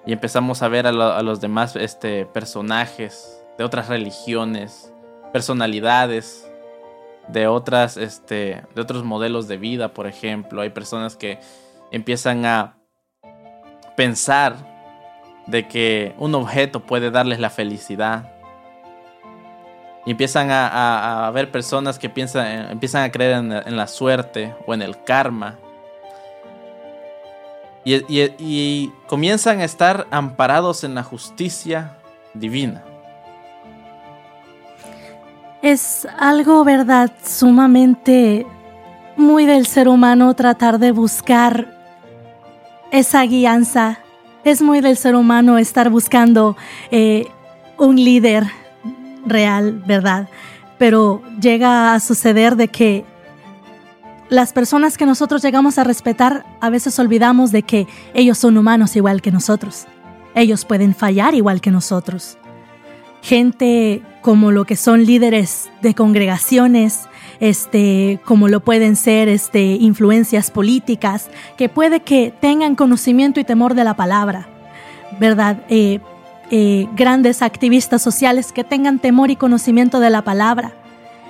Y 0.06 0.12
empezamos 0.12 0.62
a 0.62 0.68
ver 0.68 0.86
a, 0.86 0.90
a 0.90 1.22
los 1.22 1.40
demás 1.40 1.76
este, 1.76 2.26
personajes 2.26 3.44
de 3.58 3.64
otras 3.64 3.88
religiones, 3.88 4.92
personalidades 5.32 6.50
de 7.28 7.48
otras 7.48 7.96
este 7.96 8.62
de 8.74 8.80
otros 8.80 9.02
modelos 9.02 9.48
de 9.48 9.56
vida, 9.56 9.92
por 9.92 10.06
ejemplo, 10.06 10.62
hay 10.62 10.70
personas 10.70 11.16
que 11.16 11.40
empiezan 11.90 12.46
a 12.46 12.78
pensar 13.96 14.75
de 15.46 15.66
que 15.68 16.14
un 16.18 16.34
objeto 16.34 16.80
puede 16.80 17.10
darles 17.10 17.38
la 17.38 17.50
felicidad. 17.50 18.32
Y 20.04 20.12
empiezan 20.12 20.50
a, 20.50 21.26
a, 21.26 21.30
ver 21.32 21.50
personas 21.50 21.98
que 21.98 22.08
piensan, 22.08 22.70
empiezan 22.70 23.02
a 23.02 23.10
creer 23.10 23.32
en, 23.32 23.76
la 23.76 23.86
suerte 23.88 24.54
o 24.66 24.74
en 24.74 24.82
el 24.82 25.02
karma. 25.02 25.56
Y, 27.84 27.94
y, 27.94 28.34
y 28.38 28.92
comienzan 29.06 29.60
a 29.60 29.64
estar 29.64 30.06
amparados 30.10 30.84
en 30.84 30.94
la 30.94 31.02
justicia 31.02 31.92
divina 32.34 32.84
es 35.66 36.06
algo, 36.18 36.62
verdad, 36.62 37.10
sumamente 37.24 38.46
muy 39.16 39.46
del 39.46 39.66
ser 39.66 39.88
humano 39.88 40.32
tratar 40.34 40.78
de 40.78 40.92
buscar 40.92 41.74
esa 42.92 43.24
guianza. 43.24 43.98
Es 44.46 44.62
muy 44.62 44.80
del 44.80 44.96
ser 44.96 45.16
humano 45.16 45.58
estar 45.58 45.90
buscando 45.90 46.56
eh, 46.92 47.26
un 47.78 47.96
líder 47.96 48.44
real, 49.26 49.82
¿verdad? 49.84 50.28
Pero 50.78 51.20
llega 51.40 51.94
a 51.94 51.98
suceder 51.98 52.54
de 52.54 52.68
que 52.68 53.04
las 54.28 54.52
personas 54.52 54.96
que 54.98 55.04
nosotros 55.04 55.42
llegamos 55.42 55.78
a 55.78 55.84
respetar 55.84 56.46
a 56.60 56.70
veces 56.70 56.96
olvidamos 57.00 57.50
de 57.50 57.64
que 57.64 57.88
ellos 58.14 58.38
son 58.38 58.56
humanos 58.56 58.94
igual 58.94 59.20
que 59.20 59.32
nosotros. 59.32 59.86
Ellos 60.36 60.64
pueden 60.64 60.94
fallar 60.94 61.34
igual 61.34 61.60
que 61.60 61.72
nosotros 61.72 62.38
gente 63.26 64.02
como 64.22 64.52
lo 64.52 64.64
que 64.64 64.76
son 64.76 65.04
líderes 65.04 65.68
de 65.82 65.94
congregaciones, 65.94 67.08
este, 67.40 68.20
como 68.24 68.48
lo 68.48 68.60
pueden 68.60 68.96
ser 68.96 69.28
este, 69.28 69.62
influencias 69.62 70.50
políticas, 70.50 71.28
que 71.56 71.68
puede 71.68 72.00
que 72.00 72.32
tengan 72.40 72.74
conocimiento 72.74 73.40
y 73.40 73.44
temor 73.44 73.74
de 73.74 73.84
la 73.84 73.94
palabra, 73.94 74.48
¿verdad? 75.18 75.62
Eh, 75.68 76.00
eh, 76.50 76.88
grandes 76.94 77.42
activistas 77.42 78.02
sociales 78.02 78.52
que 78.52 78.64
tengan 78.64 78.98
temor 79.00 79.30
y 79.30 79.36
conocimiento 79.36 80.00
de 80.00 80.10
la 80.10 80.22
palabra. 80.22 80.74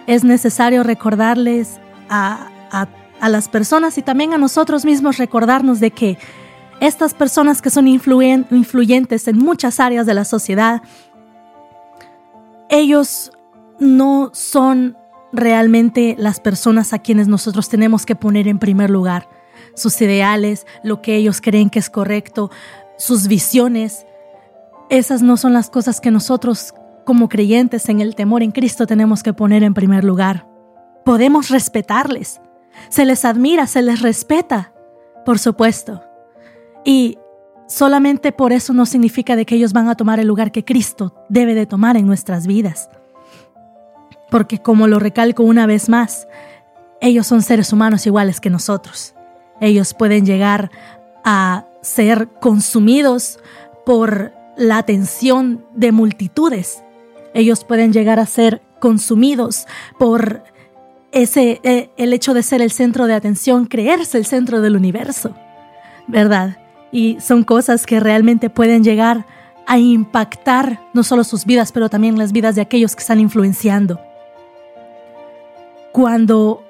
Es 0.06 0.24
necesario 0.24 0.82
recordarles 0.82 1.80
a, 2.08 2.48
a, 2.70 3.28
las 3.28 3.48
personas 3.48 3.96
y 3.96 4.02
también 4.02 4.34
a 4.34 4.38
nosotros 4.38 4.84
mismos 4.84 5.16
recordarnos 5.16 5.80
de 5.80 5.90
que 5.90 6.18
estas 6.80 7.14
personas 7.14 7.62
que 7.62 7.70
son 7.70 7.88
influen, 7.88 8.46
influyentes 8.50 9.26
en 9.26 9.38
muchas 9.38 9.80
áreas 9.80 10.04
de 10.04 10.12
la 10.12 10.26
sociedad, 10.26 10.82
ellos 12.68 13.32
no 13.78 14.30
son 14.34 14.96
realmente 15.32 16.16
las 16.18 16.40
personas 16.40 16.92
a 16.92 16.98
quienes 16.98 17.28
nosotros 17.28 17.68
tenemos 17.68 18.06
que 18.06 18.16
poner 18.16 18.48
en 18.48 18.58
primer 18.58 18.90
lugar. 18.90 19.28
Sus 19.74 20.00
ideales, 20.00 20.66
lo 20.82 21.02
que 21.02 21.16
ellos 21.16 21.40
creen 21.40 21.70
que 21.70 21.78
es 21.78 21.90
correcto, 21.90 22.50
sus 22.98 23.28
visiones, 23.28 24.06
esas 24.88 25.22
no 25.22 25.36
son 25.36 25.52
las 25.52 25.68
cosas 25.68 26.00
que 26.00 26.10
nosotros 26.10 26.74
como 27.04 27.28
creyentes 27.28 27.88
en 27.88 28.00
el 28.00 28.14
temor 28.14 28.42
en 28.42 28.52
Cristo 28.52 28.86
tenemos 28.86 29.22
que 29.22 29.32
poner 29.32 29.62
en 29.62 29.74
primer 29.74 30.04
lugar. 30.04 30.46
Podemos 31.04 31.50
respetarles, 31.50 32.40
se 32.88 33.04
les 33.04 33.24
admira, 33.24 33.66
se 33.66 33.82
les 33.82 34.00
respeta, 34.00 34.72
por 35.24 35.38
supuesto. 35.38 36.02
Y 36.84 37.18
Solamente 37.68 38.30
por 38.30 38.52
eso 38.52 38.72
no 38.72 38.86
significa 38.86 39.34
de 39.34 39.44
que 39.44 39.56
ellos 39.56 39.72
van 39.72 39.88
a 39.88 39.96
tomar 39.96 40.20
el 40.20 40.28
lugar 40.28 40.52
que 40.52 40.64
Cristo 40.64 41.14
debe 41.28 41.54
de 41.54 41.66
tomar 41.66 41.96
en 41.96 42.06
nuestras 42.06 42.46
vidas. 42.46 42.88
Porque 44.30 44.58
como 44.60 44.86
lo 44.86 44.98
recalco 44.98 45.42
una 45.42 45.66
vez 45.66 45.88
más, 45.88 46.26
ellos 47.00 47.26
son 47.26 47.42
seres 47.42 47.72
humanos 47.72 48.06
iguales 48.06 48.40
que 48.40 48.50
nosotros. 48.50 49.14
Ellos 49.60 49.94
pueden 49.94 50.26
llegar 50.26 50.70
a 51.24 51.66
ser 51.82 52.28
consumidos 52.40 53.38
por 53.84 54.32
la 54.56 54.78
atención 54.78 55.64
de 55.74 55.92
multitudes. 55.92 56.82
Ellos 57.34 57.64
pueden 57.64 57.92
llegar 57.92 58.18
a 58.18 58.26
ser 58.26 58.62
consumidos 58.80 59.66
por 59.98 60.42
ese 61.12 61.60
eh, 61.62 61.90
el 61.96 62.12
hecho 62.12 62.34
de 62.34 62.42
ser 62.42 62.60
el 62.62 62.70
centro 62.70 63.06
de 63.06 63.14
atención, 63.14 63.66
creerse 63.66 64.18
el 64.18 64.26
centro 64.26 64.60
del 64.60 64.76
universo. 64.76 65.34
¿Verdad? 66.08 66.58
y 66.96 67.18
son 67.20 67.44
cosas 67.44 67.86
que 67.86 68.00
realmente 68.00 68.50
pueden 68.50 68.84
llegar 68.84 69.26
a 69.66 69.78
impactar 69.78 70.80
no 70.94 71.02
solo 71.02 71.24
sus 71.24 71.44
vidas, 71.44 71.72
pero 71.72 71.90
también 71.90 72.16
las 72.16 72.32
vidas 72.32 72.54
de 72.54 72.62
aquellos 72.62 72.94
que 72.94 73.00
están 73.00 73.20
influenciando. 73.20 74.00
Cuando 75.96 76.62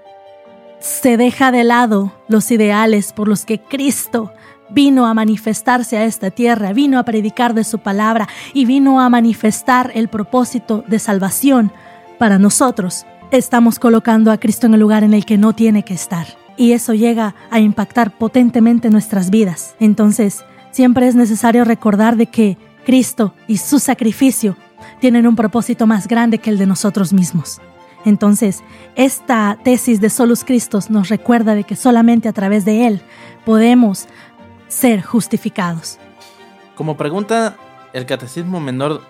se 0.78 1.16
deja 1.16 1.50
de 1.50 1.64
lado 1.64 2.12
los 2.28 2.48
ideales 2.52 3.12
por 3.12 3.26
los 3.26 3.44
que 3.44 3.60
Cristo 3.60 4.30
vino 4.70 5.04
a 5.04 5.14
manifestarse 5.14 5.96
a 5.96 6.04
esta 6.04 6.30
tierra, 6.30 6.72
vino 6.72 6.96
a 6.96 7.02
predicar 7.02 7.52
de 7.52 7.64
su 7.64 7.80
palabra 7.80 8.28
y 8.54 8.66
vino 8.66 9.00
a 9.00 9.10
manifestar 9.10 9.90
el 9.96 10.06
propósito 10.06 10.84
de 10.86 11.00
salvación 11.00 11.72
para 12.20 12.38
nosotros, 12.38 13.04
estamos 13.32 13.80
colocando 13.80 14.30
a 14.30 14.38
Cristo 14.38 14.68
en 14.68 14.74
el 14.74 14.80
lugar 14.80 15.02
en 15.02 15.12
el 15.12 15.24
que 15.24 15.38
no 15.38 15.54
tiene 15.54 15.82
que 15.82 15.94
estar 15.94 16.28
y 16.56 16.70
eso 16.70 16.94
llega 16.94 17.34
a 17.50 17.58
impactar 17.58 18.16
potentemente 18.16 18.90
nuestras 18.90 19.30
vidas. 19.30 19.74
Entonces, 19.80 20.44
siempre 20.70 21.08
es 21.08 21.16
necesario 21.16 21.64
recordar 21.64 22.14
de 22.14 22.26
que 22.26 22.58
Cristo 22.84 23.34
y 23.48 23.56
su 23.56 23.80
sacrificio 23.80 24.56
tienen 25.00 25.26
un 25.26 25.34
propósito 25.34 25.88
más 25.88 26.06
grande 26.06 26.38
que 26.38 26.50
el 26.50 26.58
de 26.58 26.66
nosotros 26.66 27.12
mismos. 27.12 27.60
Entonces, 28.06 28.62
esta 28.94 29.58
tesis 29.64 30.00
de 30.00 30.10
Solus 30.10 30.44
Christus 30.44 30.90
nos 30.90 31.08
recuerda 31.08 31.56
de 31.56 31.64
que 31.64 31.74
solamente 31.74 32.28
a 32.28 32.32
través 32.32 32.64
de 32.64 32.86
Él 32.86 33.02
podemos 33.44 34.06
ser 34.68 35.02
justificados. 35.02 35.98
Como 36.76 36.96
pregunta, 36.96 37.56
el 37.92 38.06
Catecismo 38.06 38.60
Menor 38.60 39.02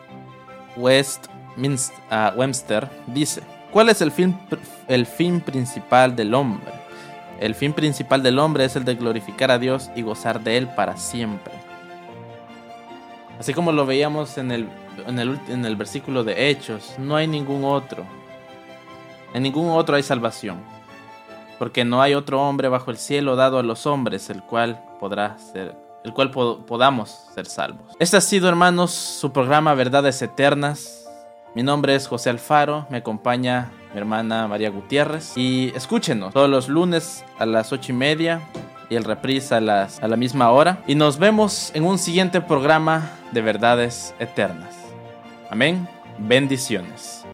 Westminster, 0.77 1.95
uh, 2.11 2.39
Webster 2.39 2.89
dice, 3.09 3.43
¿cuál 3.71 3.91
es 3.91 4.01
el 4.01 4.11
fin, 4.13 4.35
el 4.89 5.05
fin 5.05 5.43
principal 5.43 6.17
del 6.17 6.33
hombre? 6.33 6.73
El 7.39 7.55
fin 7.55 7.75
principal 7.75 8.23
del 8.23 8.39
hombre 8.39 8.65
es 8.65 8.77
el 8.77 8.87
de 8.87 8.95
glorificar 8.95 9.51
a 9.51 9.59
Dios 9.59 9.91
y 9.95 10.01
gozar 10.01 10.41
de 10.41 10.57
Él 10.57 10.69
para 10.69 10.97
siempre. 10.97 11.53
Así 13.39 13.53
como 13.53 13.73
lo 13.73 13.85
veíamos 13.85 14.39
en 14.39 14.53
el, 14.53 14.71
en 15.07 15.19
el, 15.19 15.39
en 15.51 15.67
el 15.67 15.77
versículo 15.77 16.25
de 16.25 16.49
Hechos, 16.49 16.95
no 16.99 17.15
hay 17.15 17.27
ningún 17.27 17.63
otro. 17.65 18.07
En 19.37 19.43
ningún 19.43 19.69
otro 19.69 19.97
hay 19.97 20.03
salvación. 20.03 20.63
Porque 21.59 21.85
no 21.85 22.01
hay 22.01 22.15
otro 22.15 22.41
hombre 22.41 22.71
bajo 22.71 22.91
el 22.91 22.97
cielo 22.97 23.37
dado 23.37 23.59
a 23.59 23.63
los 23.63 23.85
hombres 23.85 24.31
el 24.31 24.43
cual 24.43 24.83
podrá 24.99 25.37
ser, 25.37 25.77
el 26.05 26.15
cual 26.15 26.31
podamos 26.31 27.11
ser 27.35 27.45
salvos. 27.45 27.95
Este 27.99 28.17
ha 28.17 28.23
sido, 28.23 28.49
hermanos, 28.49 28.93
su 28.93 29.33
programa 29.33 29.75
Verdades 29.75 30.23
Eternas. 30.23 31.07
Mi 31.55 31.63
nombre 31.63 31.95
es 31.95 32.09
José 32.09 32.31
Alfaro, 32.31 32.87
me 32.89 32.97
acompaña 32.97 33.73
mi 33.93 33.99
hermana 33.99 34.49
María 34.49 34.71
Gutiérrez. 34.71 35.37
Y 35.37 35.71
escúchenos 35.75 36.33
todos 36.33 36.49
los 36.49 36.71
lunes 36.71 37.23
a 37.39 37.45
las 37.45 37.75
ocho 37.75 37.93
y 37.93 37.95
media 37.95 38.41
y 38.89 38.95
el 38.95 39.05
reprise 39.05 39.55
a, 39.55 39.61
la 39.61 40.17
misma 40.17 40.51
hora. 40.51 40.83
Y 40.87 40.95
nos 40.95 41.19
vemos 41.19 41.73
en 41.75 41.85
un 41.85 41.99
siguiente 41.99 42.41
programa 42.41 43.11
de 43.33 43.43
Verdades 43.43 44.15
Eternas. 44.19 44.75
Amén. 45.51 45.87
Bendiciones. 46.17 47.26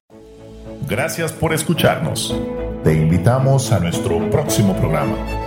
Gracias 0.93 1.33
por 1.33 1.55
escucharnos. 1.55 2.37
Te 2.85 2.93
invitamos 2.93 3.73
a 3.73 3.81
nuestro 3.81 4.29
próximo 4.29 4.77
programa. 4.77 5.42